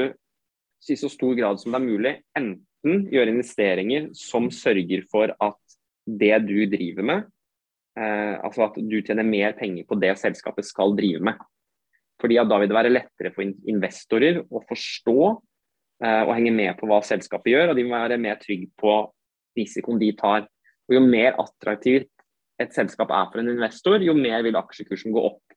[0.91, 5.77] i så stor grad som det er mulig enten gjøre investeringer som sørger for at
[6.03, 7.25] det du driver med,
[7.97, 11.39] eh, altså at du tjener mer penger på det selskapet skal drive med.
[12.21, 15.19] Fordi Da vil det være lettere for investorer å forstå
[16.03, 19.11] eh, og henge med på hva selskapet gjør, og de må være mer trygge på
[19.57, 20.47] risikoen de tar.
[20.89, 22.09] Og Jo mer attraktivt
[22.59, 25.52] et selskap er for en investor, jo mer vil aksjekursen gå opp.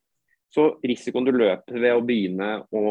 [0.52, 2.84] Så risikoen du løper ved å begynne å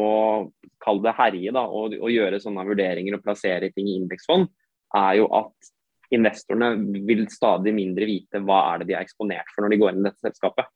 [0.82, 4.46] kalle det herje da, og, og, gjøre sånne vurderinger og plassere ting i indeksfond,
[4.96, 5.72] er jo at
[6.14, 9.94] investorene vil stadig mindre vite hva er det de er eksponert for når de går
[9.94, 10.68] inn i dette selskapet.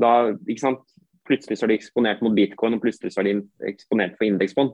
[0.00, 0.12] Da,
[0.46, 0.86] ikke sant?
[1.28, 3.34] Plutselig så er de eksponert mot bitcoin, og plutselig så er de
[3.68, 4.72] eksponert for indeksfond.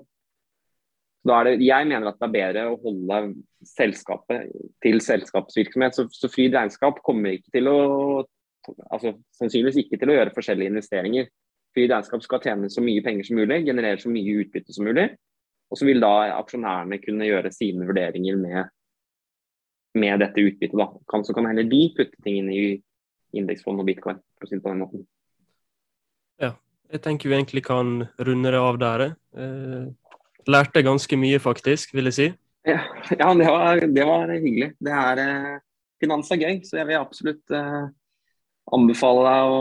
[1.26, 3.18] Det, jeg mener at det er bedre å holde
[3.66, 4.52] selskapet
[4.84, 5.96] til selskapsvirksomhet.
[5.96, 7.80] Så, så fri regnskap kommer ikke til å
[8.90, 11.28] altså, sannsynligvis ikke til å gjøre forskjellige investeringer.
[11.76, 15.10] Fordi regnskap skal tjene så mye penger som mulig, generere så mye utbytte som mulig.
[15.70, 18.70] Og så vil da aksjonærene kunne gjøre sine vurderinger med,
[19.98, 20.78] med dette utbyttet.
[20.78, 20.88] Da.
[21.10, 22.62] Kan, så kan heller de putte ting inn i
[23.36, 25.04] indeksfond og bitcoin, for å si det på den måten.
[26.40, 26.54] Ja,
[26.92, 29.06] jeg tenker vi egentlig kan runde det av der.
[29.36, 29.86] Eh,
[30.48, 32.28] lærte ganske mye, faktisk, vil jeg si.
[32.66, 32.80] Ja,
[33.20, 34.72] ja det, var, det, var, hyggelig.
[34.80, 35.54] Det er, eh,
[36.02, 37.86] finans er gøy, så jeg vil absolutt eh,
[38.74, 39.60] anbefale deg å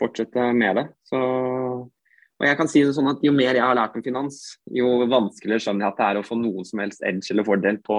[0.00, 0.86] fortsette med det.
[1.08, 4.40] Så, og jeg kan si det sånn at Jo mer jeg har lært om finans,
[4.72, 7.80] jo vanskeligere skjønner jeg at det er å få noen som helst edge eller fordel
[7.84, 7.98] på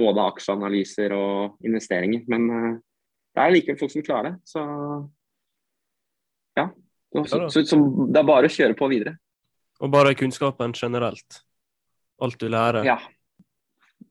[0.00, 2.22] både aksjeanalyser og investeringer.
[2.30, 2.78] Men uh,
[3.34, 4.36] det er likevel folk som klarer det.
[4.48, 4.64] Så
[6.58, 6.70] ja.
[7.10, 9.16] Så, så, så, så det er bare å kjøre på videre.
[9.80, 11.40] Og bare kunnskapen generelt?
[12.22, 12.84] Alt du lærer?
[12.86, 12.98] Ja.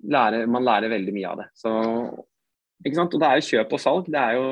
[0.10, 1.48] Lærer, man lærer veldig mye av det.
[1.58, 1.72] Så,
[2.86, 3.16] ikke sant?
[3.16, 4.10] Og det er jo kjøp og salg.
[4.12, 4.46] Det er jo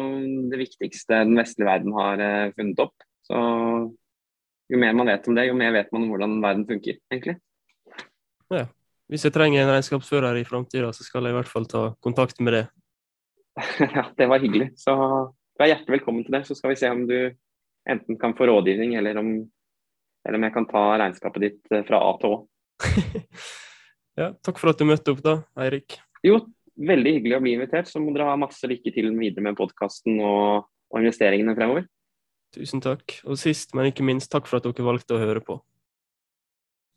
[0.52, 3.08] det viktigste den vestlige verden har uh, funnet opp.
[3.28, 3.38] Så
[4.68, 7.38] jo mer man vet om det, jo mer vet man om hvordan verden funker, egentlig.
[8.52, 8.66] Ja.
[9.08, 12.42] Hvis jeg trenger en regnskapsfører i framtida, så skal jeg i hvert fall ta kontakt
[12.44, 12.64] med det.
[13.96, 14.74] ja, det var hyggelig.
[14.80, 16.44] Så du er hjertelig velkommen til det.
[16.48, 17.16] Så skal vi se om du
[17.88, 19.32] enten kan få rådgivning, eller om,
[20.28, 22.42] eller om jeg kan ta regnskapet ditt eh, fra A til Å.
[24.20, 26.02] ja, takk for at du møtte opp, da, Eirik.
[26.28, 26.42] Jo,
[26.78, 27.90] veldig hyggelig å bli invitert.
[27.90, 31.88] Så må dere ha masse lykke til videre med podkasten og, og investeringene fremover.
[32.56, 33.20] Tusen takk.
[33.28, 35.60] Og sist, men ikke minst, takk for at dere valgte å høre på.